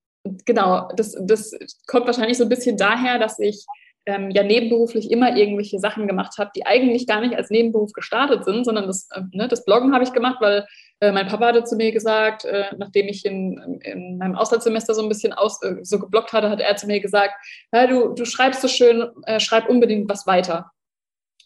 [0.45, 1.51] genau, das, das
[1.86, 3.65] kommt wahrscheinlich so ein bisschen daher, dass ich
[4.08, 8.45] ähm, ja nebenberuflich immer irgendwelche Sachen gemacht habe, die eigentlich gar nicht als Nebenberuf gestartet
[8.45, 10.66] sind, sondern das, äh, ne, das Bloggen habe ich gemacht, weil
[11.01, 15.03] äh, mein Papa hatte zu mir gesagt, äh, nachdem ich in, in meinem Auslandssemester so
[15.03, 17.34] ein bisschen aus, äh, so geblockt hatte, hat er zu mir gesagt,
[17.72, 20.72] du, du schreibst so schön, äh, schreib unbedingt was weiter.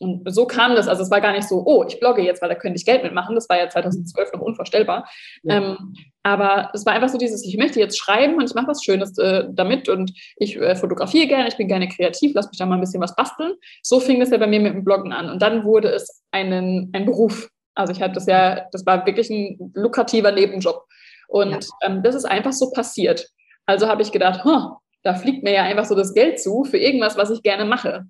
[0.02, 0.88] Und so kam das.
[0.88, 3.04] Also es war gar nicht so, oh, ich blogge jetzt, weil da könnte ich Geld
[3.04, 3.36] mitmachen.
[3.36, 5.08] Das war ja 2012 noch unvorstellbar.
[5.44, 5.58] Ja.
[5.58, 5.94] Ähm,
[6.24, 9.16] aber es war einfach so dieses, ich möchte jetzt schreiben und ich mache was Schönes
[9.20, 12.76] äh, damit und ich äh, fotografiere gerne, ich bin gerne kreativ, lass mich da mal
[12.76, 13.54] ein bisschen was basteln.
[13.84, 15.30] So fing das ja bei mir mit dem Bloggen an.
[15.30, 17.50] Und dann wurde es einen, ein Beruf.
[17.76, 20.84] Also ich hatte das ja, das war wirklich ein lukrativer Nebenjob.
[21.28, 21.60] Und ja.
[21.84, 23.28] ähm, das ist einfach so passiert.
[23.68, 26.78] Also habe ich gedacht, huh, da fliegt mir ja einfach so das Geld zu für
[26.78, 28.06] irgendwas, was ich gerne mache.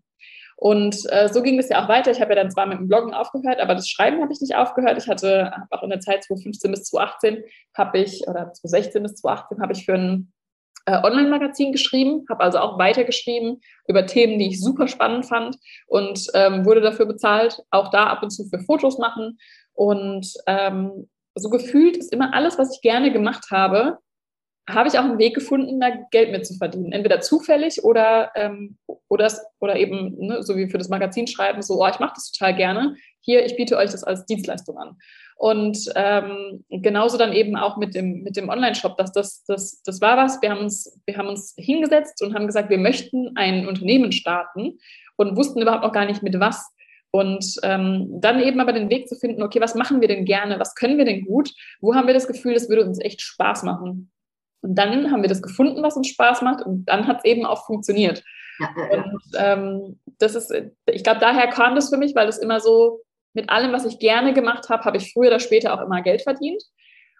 [0.61, 2.11] Und äh, so ging es ja auch weiter.
[2.11, 4.55] Ich habe ja dann zwar mit dem Bloggen aufgehört, aber das Schreiben habe ich nicht
[4.55, 4.95] aufgehört.
[4.95, 7.43] Ich hatte auch in der Zeit 2015 bis 2018
[7.75, 10.31] habe ich, oder 2016 bis 2018 habe ich für ein
[10.85, 15.57] äh, Online-Magazin geschrieben, habe also auch weitergeschrieben über Themen, die ich super spannend fand
[15.87, 19.39] und ähm, wurde dafür bezahlt, auch da ab und zu für Fotos machen.
[19.73, 23.97] Und ähm, so gefühlt ist immer alles, was ich gerne gemacht habe,
[24.69, 26.91] habe ich auch einen Weg gefunden, da Geld mit zu verdienen.
[26.91, 31.81] Entweder zufällig oder, ähm, oder, oder eben, ne, so wie für das Magazin schreiben, so,
[31.81, 32.95] oh, ich mache das total gerne.
[33.21, 34.97] Hier, ich biete euch das als Dienstleistung an.
[35.35, 39.99] Und ähm, genauso dann eben auch mit dem, mit dem Online-Shop, dass das, das, das
[39.99, 40.39] war was.
[40.41, 44.77] Wir haben, uns, wir haben uns hingesetzt und haben gesagt, wir möchten ein Unternehmen starten
[45.17, 46.71] und wussten überhaupt noch gar nicht mit was.
[47.09, 50.59] Und ähm, dann eben aber den Weg zu finden, okay, was machen wir denn gerne?
[50.59, 51.51] Was können wir denn gut?
[51.81, 54.11] Wo haben wir das Gefühl, das würde uns echt Spaß machen?
[54.61, 57.45] Und dann haben wir das gefunden, was uns Spaß macht, und dann hat es eben
[57.45, 58.23] auch funktioniert.
[58.59, 59.03] Ja, ja.
[59.03, 60.53] Und ähm, das ist,
[60.85, 63.01] ich glaube, daher kam das für mich, weil es immer so,
[63.33, 66.21] mit allem, was ich gerne gemacht habe, habe ich früher oder später auch immer Geld
[66.21, 66.61] verdient.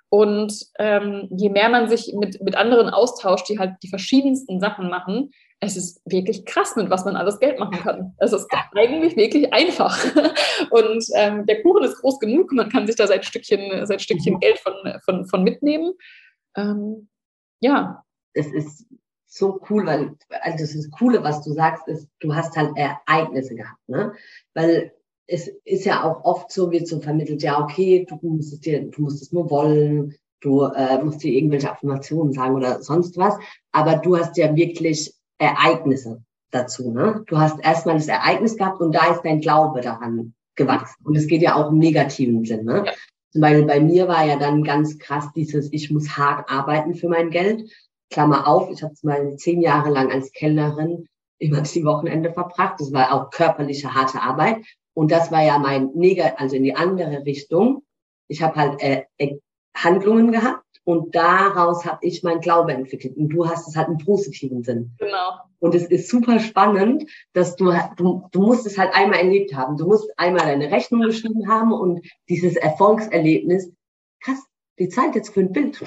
[0.09, 4.89] Und ähm, je mehr man sich mit, mit anderen austauscht, die halt die verschiedensten Sachen
[4.89, 5.31] machen,
[5.61, 8.15] es ist wirklich krass, mit was man alles Geld machen kann.
[8.17, 9.97] Es ist eigentlich wirklich einfach.
[10.71, 14.33] Und ähm, der Kuchen ist groß genug, man kann sich da sein Stückchen, sein Stückchen
[14.33, 14.39] mhm.
[14.39, 14.73] Geld von,
[15.05, 15.93] von, von mitnehmen.
[16.57, 17.07] Ähm,
[17.61, 18.03] ja.
[18.33, 18.85] Es ist
[19.27, 23.55] so cool, weil also das ist Coole, was du sagst, ist, du hast halt Ereignisse
[23.55, 24.13] gehabt, ne?
[24.53, 24.93] Weil
[25.27, 28.81] es ist ja auch oft so, wird so vermittelt, ja, okay, du musst es dir,
[28.81, 33.35] du musst es nur wollen, du äh, musst dir irgendwelche Affirmationen sagen oder sonst was,
[33.71, 37.23] aber du hast ja wirklich Ereignisse dazu, ne?
[37.27, 41.05] Du hast erstmal das Ereignis gehabt und da ist dein Glaube daran gewachsen.
[41.05, 42.83] Und es geht ja auch im negativen Sinn, ne?
[42.85, 42.91] Ja.
[43.31, 47.07] Zum Beispiel bei mir war ja dann ganz krass dieses, ich muss hart arbeiten für
[47.07, 47.69] mein Geld.
[48.09, 51.07] Klammer auf, ich habe mal zehn Jahre lang als Kellnerin
[51.37, 52.79] immer die Wochenende verbracht.
[52.79, 54.57] Das war auch körperliche, harte Arbeit.
[54.93, 57.83] Und das war ja mein Neger, also in die andere Richtung.
[58.27, 59.37] Ich habe halt äh,
[59.73, 60.60] Handlungen gehabt
[60.91, 63.15] und daraus habe ich mein Glaube entwickelt.
[63.15, 64.91] Und du hast es halt im positiven Sinn.
[64.97, 65.39] Genau.
[65.59, 69.77] Und es ist super spannend, dass du, du, du musst es halt einmal erlebt haben.
[69.77, 73.71] Du musst einmal deine Rechnung geschrieben haben und dieses Erfolgserlebnis.
[74.19, 74.43] Krass,
[74.79, 75.81] die Zeit jetzt für ein Bild,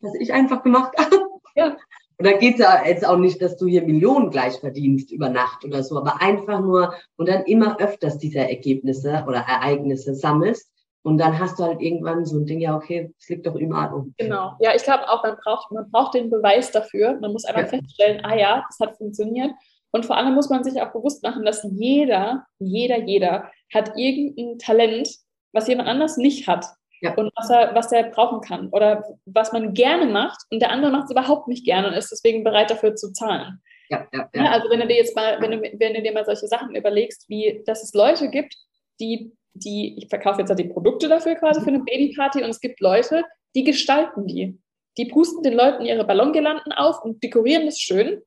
[0.00, 1.20] das ich einfach gemacht habe.
[1.54, 1.76] Ja.
[2.18, 5.28] Und da geht es ja jetzt auch nicht, dass du hier Millionen gleich verdienst über
[5.28, 10.72] Nacht oder so, aber einfach nur und dann immer öfters diese Ergebnisse oder Ereignisse sammelst
[11.06, 13.94] und dann hast du halt irgendwann so ein Ding, ja, okay, es liegt doch überall
[13.94, 14.12] um.
[14.18, 14.56] Genau.
[14.58, 17.16] Ja, ich glaube auch, man braucht, man braucht den Beweis dafür.
[17.20, 17.78] Man muss einfach ja.
[17.78, 19.52] feststellen, ah ja, das hat funktioniert.
[19.92, 24.58] Und vor allem muss man sich auch bewusst machen, dass jeder, jeder, jeder hat irgendein
[24.58, 25.08] Talent,
[25.52, 26.66] was jemand anders nicht hat.
[27.00, 27.14] Ja.
[27.14, 28.70] Und was er, was er brauchen kann.
[28.70, 32.10] Oder was man gerne macht und der andere macht es überhaupt nicht gerne und ist
[32.10, 33.62] deswegen bereit dafür zu zahlen.
[33.90, 34.50] Ja, ja, ja.
[34.50, 37.28] also wenn du dir jetzt mal, wenn du, wenn du dir mal solche Sachen überlegst,
[37.28, 38.56] wie dass es Leute gibt,
[38.98, 42.60] die, die, ich verkaufe jetzt halt die Produkte dafür quasi für eine Babyparty und es
[42.60, 44.58] gibt Leute, die gestalten die.
[44.98, 48.22] Die pusten den Leuten ihre Ballongirlanden auf und dekorieren das schön,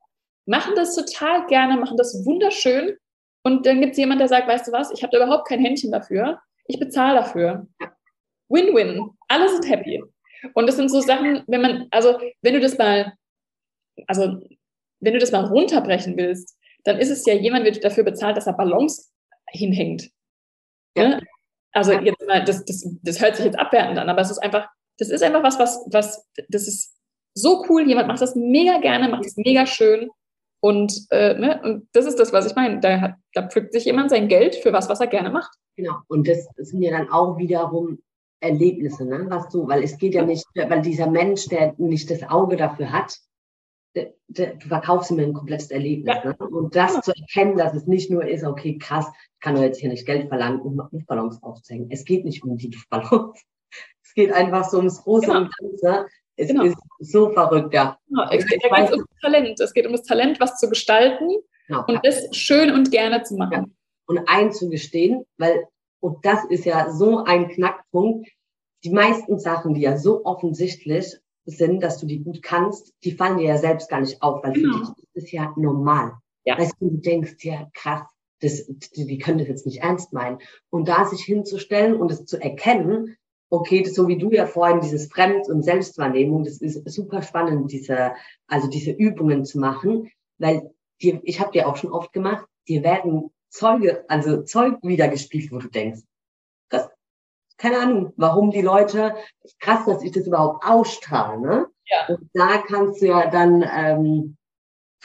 [0.45, 2.97] machen das total gerne, machen das wunderschön
[3.43, 5.59] und dann gibt es jemanden, der sagt, weißt du was, ich habe da überhaupt kein
[5.59, 7.67] Händchen dafür, ich bezahle dafür.
[8.49, 10.03] Win-win, alle sind happy.
[10.53, 13.13] Und das sind so Sachen, wenn man, also wenn du das mal,
[14.07, 14.39] also
[14.99, 18.47] wenn du das mal runterbrechen willst, dann ist es ja, jemand wird dafür bezahlt, dass
[18.47, 19.11] er Ballons
[19.49, 20.09] hinhängt.
[20.95, 21.09] Ja.
[21.09, 21.21] Ne?
[21.71, 24.67] Also jetzt mal, das, das, das hört sich jetzt abwertend an, aber es ist einfach,
[24.97, 26.95] das ist einfach was, was, was, das ist
[27.33, 30.09] so cool, jemand macht das mega gerne, macht das mega schön.
[30.61, 32.79] Und, äh, ne, und das ist das, was ich meine.
[32.81, 35.51] Da, hat, da pflückt sich jemand sein Geld für was, was er gerne macht.
[35.77, 35.99] Genau.
[36.07, 37.99] Und das sind ja dann auch wiederum
[38.41, 39.25] Erlebnisse, ne?
[39.29, 42.91] was du, weil es geht ja nicht, weil dieser Mensch, der nicht das Auge dafür
[42.91, 43.17] hat,
[44.27, 46.15] du verkaufst ihm ein komplettes Erlebnis.
[46.23, 46.29] Ja.
[46.31, 46.47] Ne?
[46.47, 47.01] Und das ja.
[47.01, 50.05] zu erkennen, dass es nicht nur ist, okay, krass, ich kann doch jetzt hier nicht
[50.05, 51.89] Geld verlangen, um Luftballons aufzuhängen.
[51.91, 53.41] Es geht nicht um die Luftballons.
[54.01, 55.41] Es geht einfach so ums große genau.
[55.41, 56.07] und Ganze.
[56.35, 56.63] Es genau.
[56.63, 57.95] ist so verrückt, ja.
[58.07, 58.27] Genau.
[58.31, 59.59] Es geht, da geht um das Talent.
[59.59, 61.29] Es geht um das Talent, was zu gestalten
[61.67, 61.83] genau.
[61.87, 63.51] und das schön und gerne zu machen.
[63.53, 63.65] Ja.
[64.07, 65.63] Und einzugestehen, weil,
[65.99, 68.27] und das ist ja so ein Knackpunkt,
[68.83, 71.15] die meisten Sachen, die ja so offensichtlich
[71.49, 74.53] sind, dass du die gut kannst, die fallen dir ja selbst gar nicht auf, weil
[74.53, 74.77] genau.
[74.77, 76.13] für dich ist es ja normal.
[76.45, 76.57] Ja.
[76.57, 78.03] Weißt du, du denkst, ja krass,
[78.41, 80.39] das, die, die können das jetzt nicht ernst meinen.
[80.69, 83.17] Und da sich hinzustellen und es zu erkennen,
[83.49, 87.71] okay, das, so wie du ja vorhin dieses Fremd- und Selbstwahrnehmung, das ist super spannend,
[87.71, 88.13] diese,
[88.47, 90.71] also diese Übungen zu machen, weil
[91.01, 95.57] dir, ich habe dir auch schon oft gemacht, dir werden Zeuge, also Zeug wiedergespielt, wo
[95.57, 96.01] du denkst,
[97.59, 99.15] keine Ahnung, warum die Leute,
[99.59, 101.67] krass, dass ich das überhaupt ausstrahle, ne?
[101.85, 102.15] Ja.
[102.15, 104.37] Und da kannst du ja dann, ähm,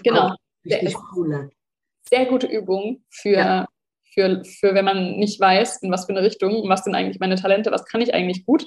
[0.02, 0.34] genau.
[0.64, 1.50] Richtig coole.
[2.08, 3.66] Sehr gute Übung für, ja.
[4.12, 7.36] für, für, wenn man nicht weiß, in was für eine Richtung, was sind eigentlich meine
[7.36, 8.66] Talente, was kann ich eigentlich gut.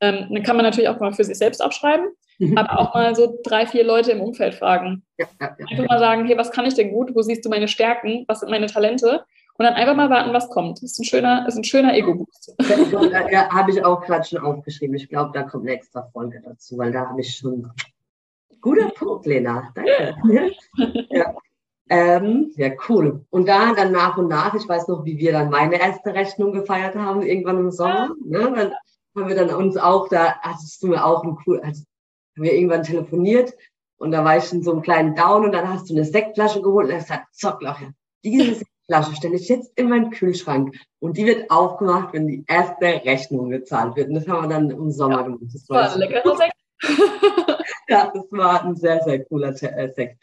[0.00, 2.08] Ähm, dann kann man natürlich auch mal für sich selbst abschreiben,
[2.38, 2.56] mhm.
[2.56, 5.04] aber auch mal so drei, vier Leute im Umfeld fragen.
[5.18, 7.14] Ja, ja, einfach mal sagen, hey, was kann ich denn gut?
[7.14, 8.24] Wo siehst du meine Stärken?
[8.28, 9.24] Was sind meine Talente?
[9.56, 10.78] Und dann einfach mal warten, was kommt.
[10.78, 12.54] Das ist ein schöner, ist ein schöner Ego-Boost.
[13.12, 14.96] Ja, ja habe ich auch gerade schon aufgeschrieben.
[14.96, 17.70] Ich glaube, da kommt eine extra Folge dazu, weil da habe ich schon.
[18.60, 19.72] Guter Punkt, Lena.
[19.74, 20.16] Danke.
[21.10, 21.34] ja.
[21.90, 23.24] Ähm, ja, cool.
[23.30, 26.52] Und da dann nach und nach, ich weiß noch, wie wir dann meine erste Rechnung
[26.52, 28.10] gefeiert haben, irgendwann im Sommer.
[28.24, 28.38] Ne?
[28.40, 28.72] Dann
[29.14, 31.84] haben wir dann uns auch, da hattest du mir auch ein cool, also
[32.36, 33.54] haben wir irgendwann telefoniert
[33.96, 36.62] und da war ich in so einem kleinen Down und dann hast du eine Sektflasche
[36.62, 37.80] geholt und hast gesagt, Zockloch,
[38.24, 42.84] diese Sektflasche stelle ich jetzt in meinen Kühlschrank und die wird aufgemacht, wenn die erste
[43.04, 44.08] Rechnung gezahlt wird.
[44.08, 45.40] Und das haben wir dann im Sommer ja, gemacht.
[45.52, 46.52] Das war, war ein leckerer Sekt.
[47.88, 50.22] ja, das war ein sehr, sehr cooler äh, Sekt.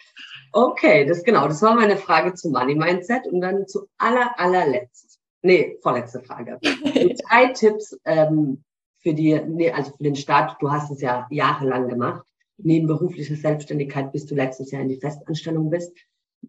[0.53, 5.20] Okay, das genau, das war meine Frage zu Money Mindset und dann zu aller, allerletzt.
[5.41, 6.59] Nee, vorletzte Frage.
[6.62, 8.64] drei Tipps ähm,
[8.99, 10.62] für die, nee, also für den Start.
[10.62, 12.28] Du hast es ja jahrelang gemacht.
[12.57, 15.93] Neben beruflicher Selbstständigkeit, bis du letztes Jahr in die Festanstellung bist.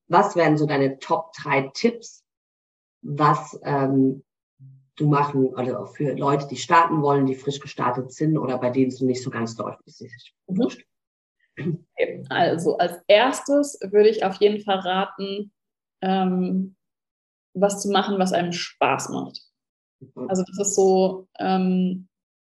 [0.09, 2.25] Was wären so deine Top drei Tipps,
[3.03, 4.25] was ähm,
[4.97, 8.71] du machen, oder also für Leute, die starten wollen, die frisch gestartet sind oder bei
[8.71, 9.81] denen es nicht so ganz läuft,
[10.47, 10.69] mhm.
[12.31, 15.53] Also als erstes würde ich auf jeden Fall raten,
[16.01, 16.77] ähm,
[17.55, 19.41] was zu machen, was einem Spaß macht.
[20.01, 20.29] Mhm.
[20.29, 22.09] Also das ist so, ähm,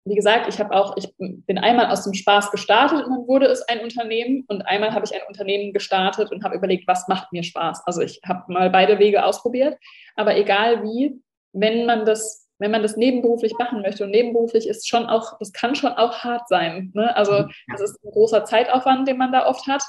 [0.07, 3.47] wie gesagt, ich habe auch, ich bin einmal aus dem Spaß gestartet und dann wurde
[3.47, 7.33] es ein Unternehmen und einmal habe ich ein Unternehmen gestartet und habe überlegt, was macht
[7.33, 7.87] mir Spaß.
[7.87, 9.79] Also ich habe mal beide Wege ausprobiert,
[10.15, 11.21] aber egal wie,
[11.53, 15.53] wenn man das wenn man das nebenberuflich machen möchte und nebenberuflich ist schon auch, das
[15.53, 16.93] kann schon auch hart sein.
[16.95, 17.15] Ne?
[17.17, 19.83] Also das ist ein großer Zeitaufwand, den man da oft hat.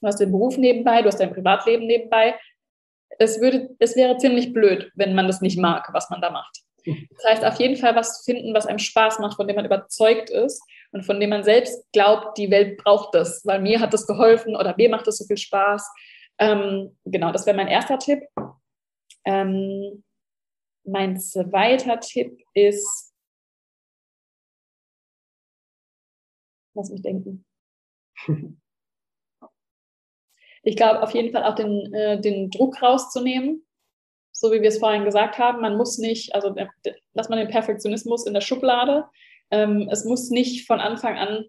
[0.00, 2.34] Du hast den Beruf nebenbei, du hast dein Privatleben nebenbei.
[3.18, 6.62] Es, würde, es wäre ziemlich blöd, wenn man das nicht mag, was man da macht.
[6.84, 10.30] Das heißt, auf jeden Fall was finden, was einem Spaß macht, von dem man überzeugt
[10.30, 10.62] ist
[10.92, 14.56] und von dem man selbst glaubt, die Welt braucht das, weil mir hat das geholfen
[14.56, 15.88] oder mir macht das so viel Spaß.
[16.38, 18.22] Ähm, genau, das wäre mein erster Tipp.
[19.24, 20.02] Ähm,
[20.84, 23.14] mein zweiter Tipp ist,
[26.74, 27.44] lass mich denken.
[30.64, 33.66] Ich glaube auf jeden Fall auch den, äh, den Druck rauszunehmen,
[34.32, 35.60] so wie wir es vorhin gesagt haben.
[35.60, 36.54] Man muss nicht, also
[37.14, 39.04] lass man den Perfektionismus in der Schublade.
[39.50, 41.44] Ähm, es muss nicht von Anfang an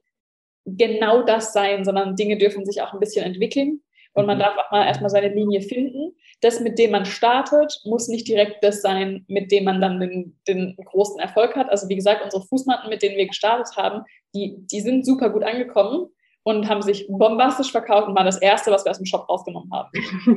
[0.65, 3.81] genau das sein, sondern Dinge dürfen sich auch ein bisschen entwickeln.
[4.13, 4.41] Und man mhm.
[4.41, 6.15] darf auch mal erstmal seine Linie finden.
[6.41, 10.39] Das, mit dem man startet, muss nicht direkt das sein, mit dem man dann den,
[10.47, 11.69] den großen Erfolg hat.
[11.69, 14.03] Also wie gesagt, unsere Fußmatten, mit denen wir gestartet haben,
[14.35, 16.09] die, die sind super gut angekommen.
[16.43, 19.71] Und haben sich bombastisch verkauft und war das Erste, was wir aus dem Shop rausgenommen
[19.71, 19.89] haben.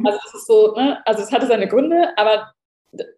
[0.07, 1.03] Also es ist so, ne?
[1.05, 2.53] also es hatte seine Gründe, aber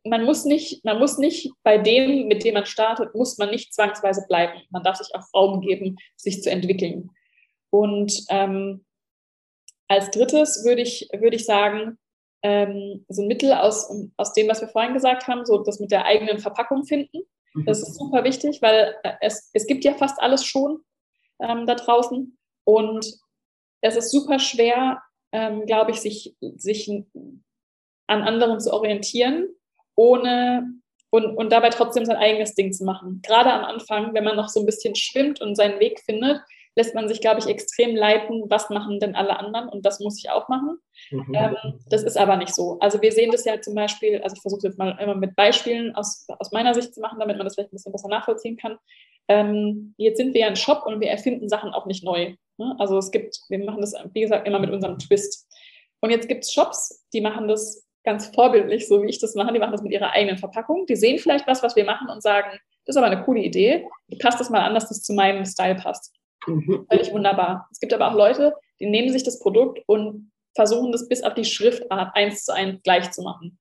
[0.04, 3.74] man muss nicht, man muss nicht bei dem, mit dem man startet, muss man nicht
[3.74, 4.60] zwangsweise bleiben.
[4.70, 7.10] Man darf sich auch Raum geben, sich zu entwickeln.
[7.70, 8.84] Und ähm,
[9.88, 11.98] als drittes würde ich, würde ich sagen,
[12.42, 15.90] ähm, so ein Mittel aus, aus dem, was wir vorhin gesagt haben, so das mit
[15.90, 17.18] der eigenen Verpackung finden.
[17.54, 17.64] Mhm.
[17.66, 20.80] Das ist super wichtig, weil äh, es, es gibt ja fast alles schon
[21.40, 22.37] ähm, da draußen.
[22.68, 23.06] Und
[23.80, 25.00] es ist super schwer,
[25.32, 26.90] ähm, glaube ich, sich, sich
[28.06, 29.48] an anderen zu orientieren,
[29.96, 30.74] ohne
[31.08, 33.22] und, und dabei trotzdem sein eigenes Ding zu machen.
[33.24, 36.42] Gerade am Anfang, wenn man noch so ein bisschen schwimmt und seinen Weg findet,
[36.76, 40.18] lässt man sich, glaube ich, extrem leiten, was machen denn alle anderen und das muss
[40.18, 40.78] ich auch machen.
[41.10, 41.34] Mhm.
[41.34, 41.56] Ähm,
[41.88, 42.78] das ist aber nicht so.
[42.80, 45.94] Also wir sehen das ja zum Beispiel, also ich versuche jetzt mal immer mit Beispielen
[45.94, 48.76] aus, aus meiner Sicht zu machen, damit man das vielleicht ein bisschen besser nachvollziehen kann.
[49.26, 52.34] Ähm, jetzt sind wir ja ein Shop und wir erfinden Sachen auch nicht neu.
[52.58, 52.74] Ne?
[52.78, 55.48] Also es gibt, wir machen das, wie gesagt, immer mit unserem Twist.
[56.00, 59.52] Und jetzt gibt es Shops, die machen das ganz vorbildlich, so wie ich das mache.
[59.52, 60.86] Die machen das mit ihrer eigenen Verpackung.
[60.86, 63.86] Die sehen vielleicht was, was wir machen und sagen, das ist aber eine coole Idee.
[64.06, 66.14] Ich passe das mal an, dass das zu meinem Style passt.
[66.46, 66.86] Mhm.
[66.90, 67.68] Völlig wunderbar.
[67.70, 71.34] Es gibt aber auch Leute, die nehmen sich das Produkt und versuchen das bis auf
[71.34, 73.58] die Schriftart eins zu eins gleich zu machen.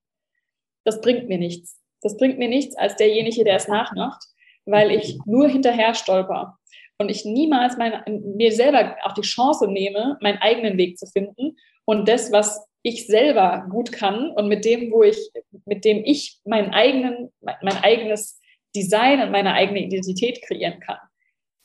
[0.84, 1.78] Das bringt mir nichts.
[2.00, 4.24] Das bringt mir nichts als derjenige, der es nachmacht,
[4.64, 6.58] weil ich nur hinterher stolper
[6.98, 11.56] und ich niemals meine, mir selber auch die Chance nehme, meinen eigenen Weg zu finden
[11.84, 15.30] und das, was ich selber gut kann und mit dem, wo ich,
[15.64, 18.40] mit dem ich meinen eigenen, mein eigenes
[18.74, 20.98] Design und meine eigene Identität kreieren kann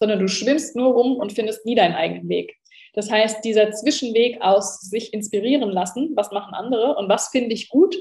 [0.03, 2.57] sondern du schwimmst nur rum und findest nie deinen eigenen Weg.
[2.93, 7.69] Das heißt, dieser Zwischenweg aus sich inspirieren lassen, was machen andere und was finde ich
[7.69, 7.95] gut,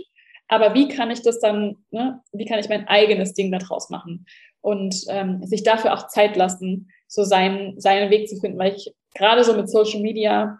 [0.48, 4.26] aber wie kann ich das dann, ne, wie kann ich mein eigenes Ding daraus machen
[4.60, 8.90] und ähm, sich dafür auch Zeit lassen, so seinen, seinen Weg zu finden, weil ich
[9.14, 10.58] gerade so mit Social Media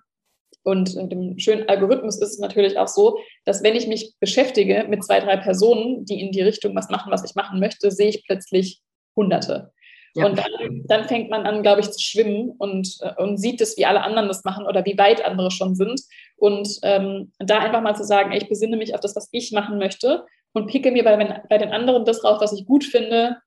[0.65, 5.03] und dem schönen Algorithmus ist es natürlich auch so, dass wenn ich mich beschäftige mit
[5.03, 8.25] zwei, drei Personen, die in die Richtung was machen, was ich machen möchte, sehe ich
[8.25, 8.81] plötzlich
[9.17, 9.73] Hunderte.
[10.15, 10.27] Ja.
[10.27, 13.79] Und dann, dann, fängt man an, glaube ich, zu schwimmen und, äh, und sieht es,
[13.79, 16.03] wie alle anderen das machen oder wie weit andere schon sind.
[16.37, 19.53] Und ähm, da einfach mal zu sagen, ey, ich besinne mich auf das, was ich
[19.53, 21.17] machen möchte und picke mir bei,
[21.49, 23.39] bei den anderen das raus, was ich gut finde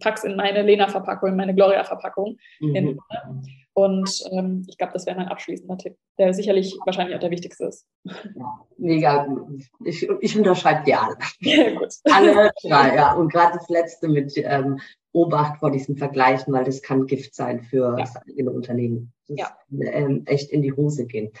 [0.00, 2.36] pack's in meine Lena-Verpackung, in meine Gloria-Verpackung.
[2.60, 3.00] Mhm.
[3.74, 7.64] Und ähm, ich glaube, das wäre mein abschließender Tipp, der sicherlich wahrscheinlich auch der wichtigste
[7.64, 7.86] ist.
[8.04, 9.26] Ja, mega.
[9.84, 11.16] Ich, ich unterschreibe dir alle.
[11.40, 11.92] Ja, gut.
[12.04, 13.14] Alle drei, ja.
[13.14, 14.78] Und gerade das letzte mit ähm,
[15.12, 17.96] Obacht vor diesen Vergleichen, weil das kann Gift sein für ja.
[17.96, 19.12] das eigene Unternehmen.
[19.26, 19.46] Das ja.
[19.46, 21.32] kann, ähm, echt in die Hose gehen.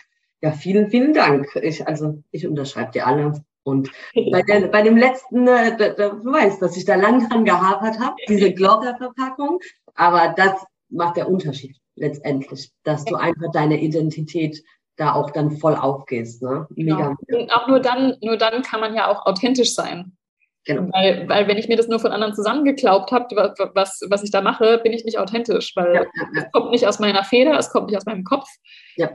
[0.42, 1.46] Ja, vielen, vielen Dank.
[1.62, 3.44] Ich, also, ich unterschreibe dir alle.
[3.64, 3.90] Und
[4.32, 7.44] bei, der, bei dem letzten, äh, da, da, du weißt, dass ich da lang dran
[7.44, 9.58] gehapert habe, diese Gloria-Verpackung.
[9.94, 14.62] Aber das macht der Unterschied letztendlich, dass du einfach deine Identität
[14.96, 16.42] da auch dann voll aufgehst.
[16.42, 16.66] Ne?
[16.76, 17.16] Mega.
[17.26, 17.42] Genau.
[17.42, 20.16] Und auch nur dann, nur dann kann man ja auch authentisch sein.
[20.66, 20.88] Genau.
[20.92, 24.40] Weil, weil wenn ich mir das nur von anderen zusammengeglaubt habe, was, was ich da
[24.40, 26.42] mache, bin ich nicht authentisch, weil ja, ja, ja.
[26.42, 28.48] es kommt nicht aus meiner Feder, es kommt nicht aus meinem Kopf,
[28.96, 29.08] äh,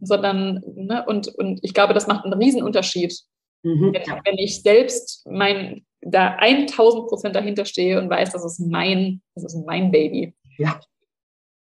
[0.00, 3.18] sondern, ne, und, und ich glaube, das macht einen Riesenunterschied.
[3.62, 8.60] Mhm, wenn, wenn, ich selbst mein, da 1000 Prozent dahinter stehe und weiß, das ist
[8.60, 10.34] mein, das ist mein Baby.
[10.58, 10.80] Ja,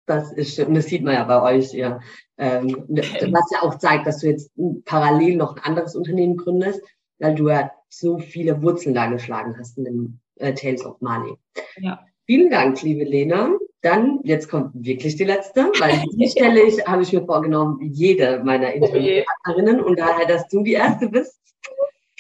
[0.05, 1.99] das ist, und das sieht man ja bei euch, ja.
[2.37, 4.51] Ähm, was ja auch zeigt, dass du jetzt
[4.85, 6.81] parallel noch ein anderes Unternehmen gründest,
[7.19, 11.35] weil du ja so viele Wurzeln da geschlagen hast in dem äh, Tales of Money.
[11.77, 12.03] Ja.
[12.25, 13.51] Vielen Dank, liebe Lena.
[13.81, 18.41] Dann, jetzt kommt wirklich die letzte, weil die stelle ich, habe ich mir vorgenommen, jede
[18.43, 21.37] meiner Interviewpartnerinnen und daher, dass du die erste bist,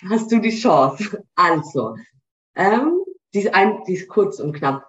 [0.09, 1.23] hast du die Chance.
[1.35, 1.95] Also,
[2.55, 4.87] ähm, die, ist ein, die ist kurz und knapp.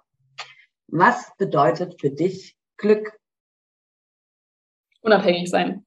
[0.87, 3.17] Was bedeutet für dich Glück?
[5.01, 5.85] Unabhängig sein.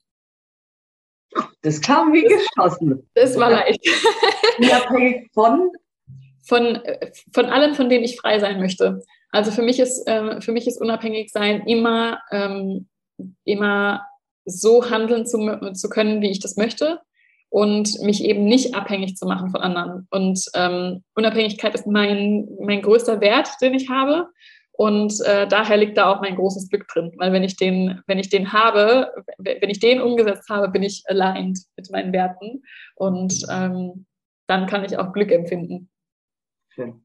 [1.63, 3.09] Das kam wie geschossen.
[3.15, 3.87] Das war leicht.
[4.59, 5.73] Unabhängig von?
[6.45, 6.81] Von,
[7.35, 9.03] von allem, von dem ich frei sein möchte.
[9.31, 12.89] Also für mich ist, äh, für mich ist unabhängig sein immer, ähm,
[13.45, 14.07] immer
[14.47, 17.03] so handeln zu, zu können, wie ich das möchte
[17.51, 20.07] und mich eben nicht abhängig zu machen von anderen.
[20.11, 24.29] Und ähm, Unabhängigkeit ist mein, mein größter Wert, den ich habe.
[24.73, 28.21] Und äh, daher liegt da auch mein großes Glück drin, weil wenn ich den, wenn
[28.21, 32.63] ich den habe, wenn ich den umgesetzt habe, bin ich aligned mit meinen Werten
[32.95, 34.07] und ähm,
[34.47, 35.91] dann kann ich auch Glück empfinden.
[36.69, 37.05] Schön.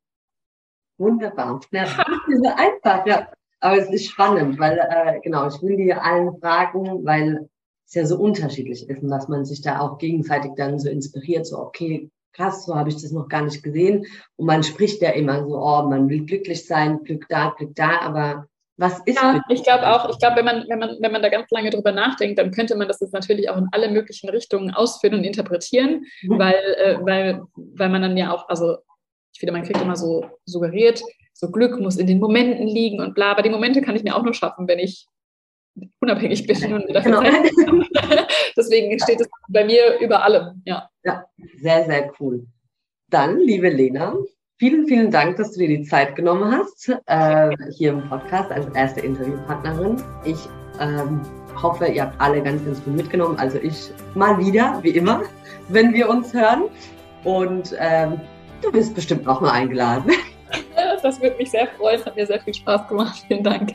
[0.99, 1.61] Wunderbar.
[1.71, 3.27] Ja, das einfach, ja.
[3.59, 7.49] Aber es ist spannend, weil, äh, genau, ich will dir allen fragen, weil
[7.85, 11.45] es ja so unterschiedlich ist und dass man sich da auch gegenseitig dann so inspiriert,
[11.45, 14.05] so, okay, krass, so habe ich das noch gar nicht gesehen.
[14.35, 18.01] Und man spricht ja immer so, oh, man will glücklich sein, Glück da, Glück da,
[18.01, 21.21] aber Was ist ja, ich glaube auch, ich glaube, wenn man, wenn, man, wenn man
[21.21, 24.29] da ganz lange drüber nachdenkt, dann könnte man das jetzt natürlich auch in alle möglichen
[24.29, 26.39] Richtungen ausführen und interpretieren, mhm.
[26.39, 28.77] weil, äh, weil, weil man dann ja auch, also
[29.33, 31.03] ich finde, man kriegt immer so suggeriert,
[31.33, 34.15] so Glück muss in den Momenten liegen und bla, aber die Momente kann ich mir
[34.15, 35.07] auch nur schaffen, wenn ich
[35.99, 37.21] unabhängig bin und dafür genau.
[38.57, 40.89] Deswegen steht es bei mir über allem, ja.
[41.03, 41.25] Ja,
[41.57, 42.45] sehr, sehr cool.
[43.09, 44.15] Dann, liebe Lena,
[44.63, 48.65] Vielen, vielen Dank, dass du dir die Zeit genommen hast, äh, hier im Podcast als
[48.75, 50.01] erste Interviewpartnerin.
[50.23, 50.37] Ich
[50.79, 51.21] ähm,
[51.61, 53.37] hoffe, ihr habt alle ganz, ganz viel mitgenommen.
[53.39, 55.23] Also ich mal wieder, wie immer,
[55.69, 56.69] wenn wir uns hören.
[57.25, 58.21] Und ähm,
[58.61, 60.11] du bist bestimmt noch mal eingeladen.
[61.01, 61.99] Das würde mich sehr freuen.
[61.99, 63.25] Es hat mir sehr viel Spaß gemacht.
[63.27, 63.73] Vielen Dank.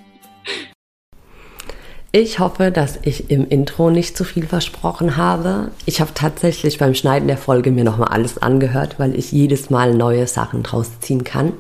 [2.11, 5.71] Ich hoffe, dass ich im Intro nicht zu viel versprochen habe.
[5.85, 9.95] Ich habe tatsächlich beim Schneiden der Folge mir nochmal alles angehört, weil ich jedes Mal
[9.95, 11.53] neue Sachen draus ziehen kann.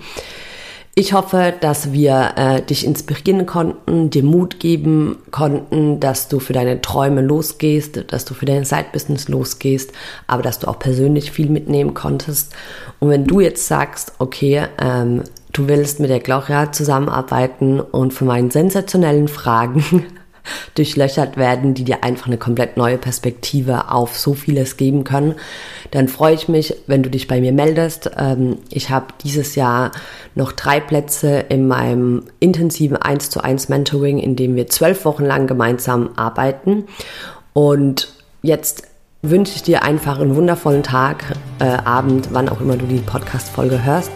[0.94, 6.54] Ich hoffe, dass wir äh, dich inspirieren konnten, dir Mut geben konnten, dass du für
[6.54, 9.92] deine Träume losgehst, dass du für dein Side-Business losgehst,
[10.26, 12.54] aber dass du auch persönlich viel mitnehmen konntest.
[13.00, 18.24] Und wenn du jetzt sagst, okay, ähm, du willst mit der Gloria zusammenarbeiten und für
[18.24, 20.04] meinen sensationellen Fragen
[20.74, 25.34] durchlöchert werden, die dir einfach eine komplett neue Perspektive auf so vieles geben können,
[25.90, 28.10] dann freue ich mich, wenn du dich bei mir meldest.
[28.16, 29.92] Ähm, ich habe dieses Jahr
[30.34, 35.24] noch drei Plätze in meinem intensiven 1 zu 1 Mentoring, in dem wir zwölf Wochen
[35.24, 36.84] lang gemeinsam arbeiten.
[37.52, 38.08] Und
[38.42, 38.84] jetzt
[39.22, 41.24] wünsche ich dir einfach einen wundervollen Tag,
[41.58, 44.12] äh, Abend, wann auch immer du die Podcast-Folge hörst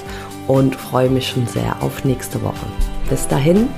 [0.46, 2.66] und freue mich schon sehr auf nächste Woche.
[3.08, 3.68] Bis dahin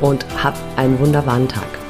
[0.00, 1.85] und hab einen wunderbaren Tag.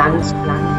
[0.00, 0.69] Glanz, Gloria.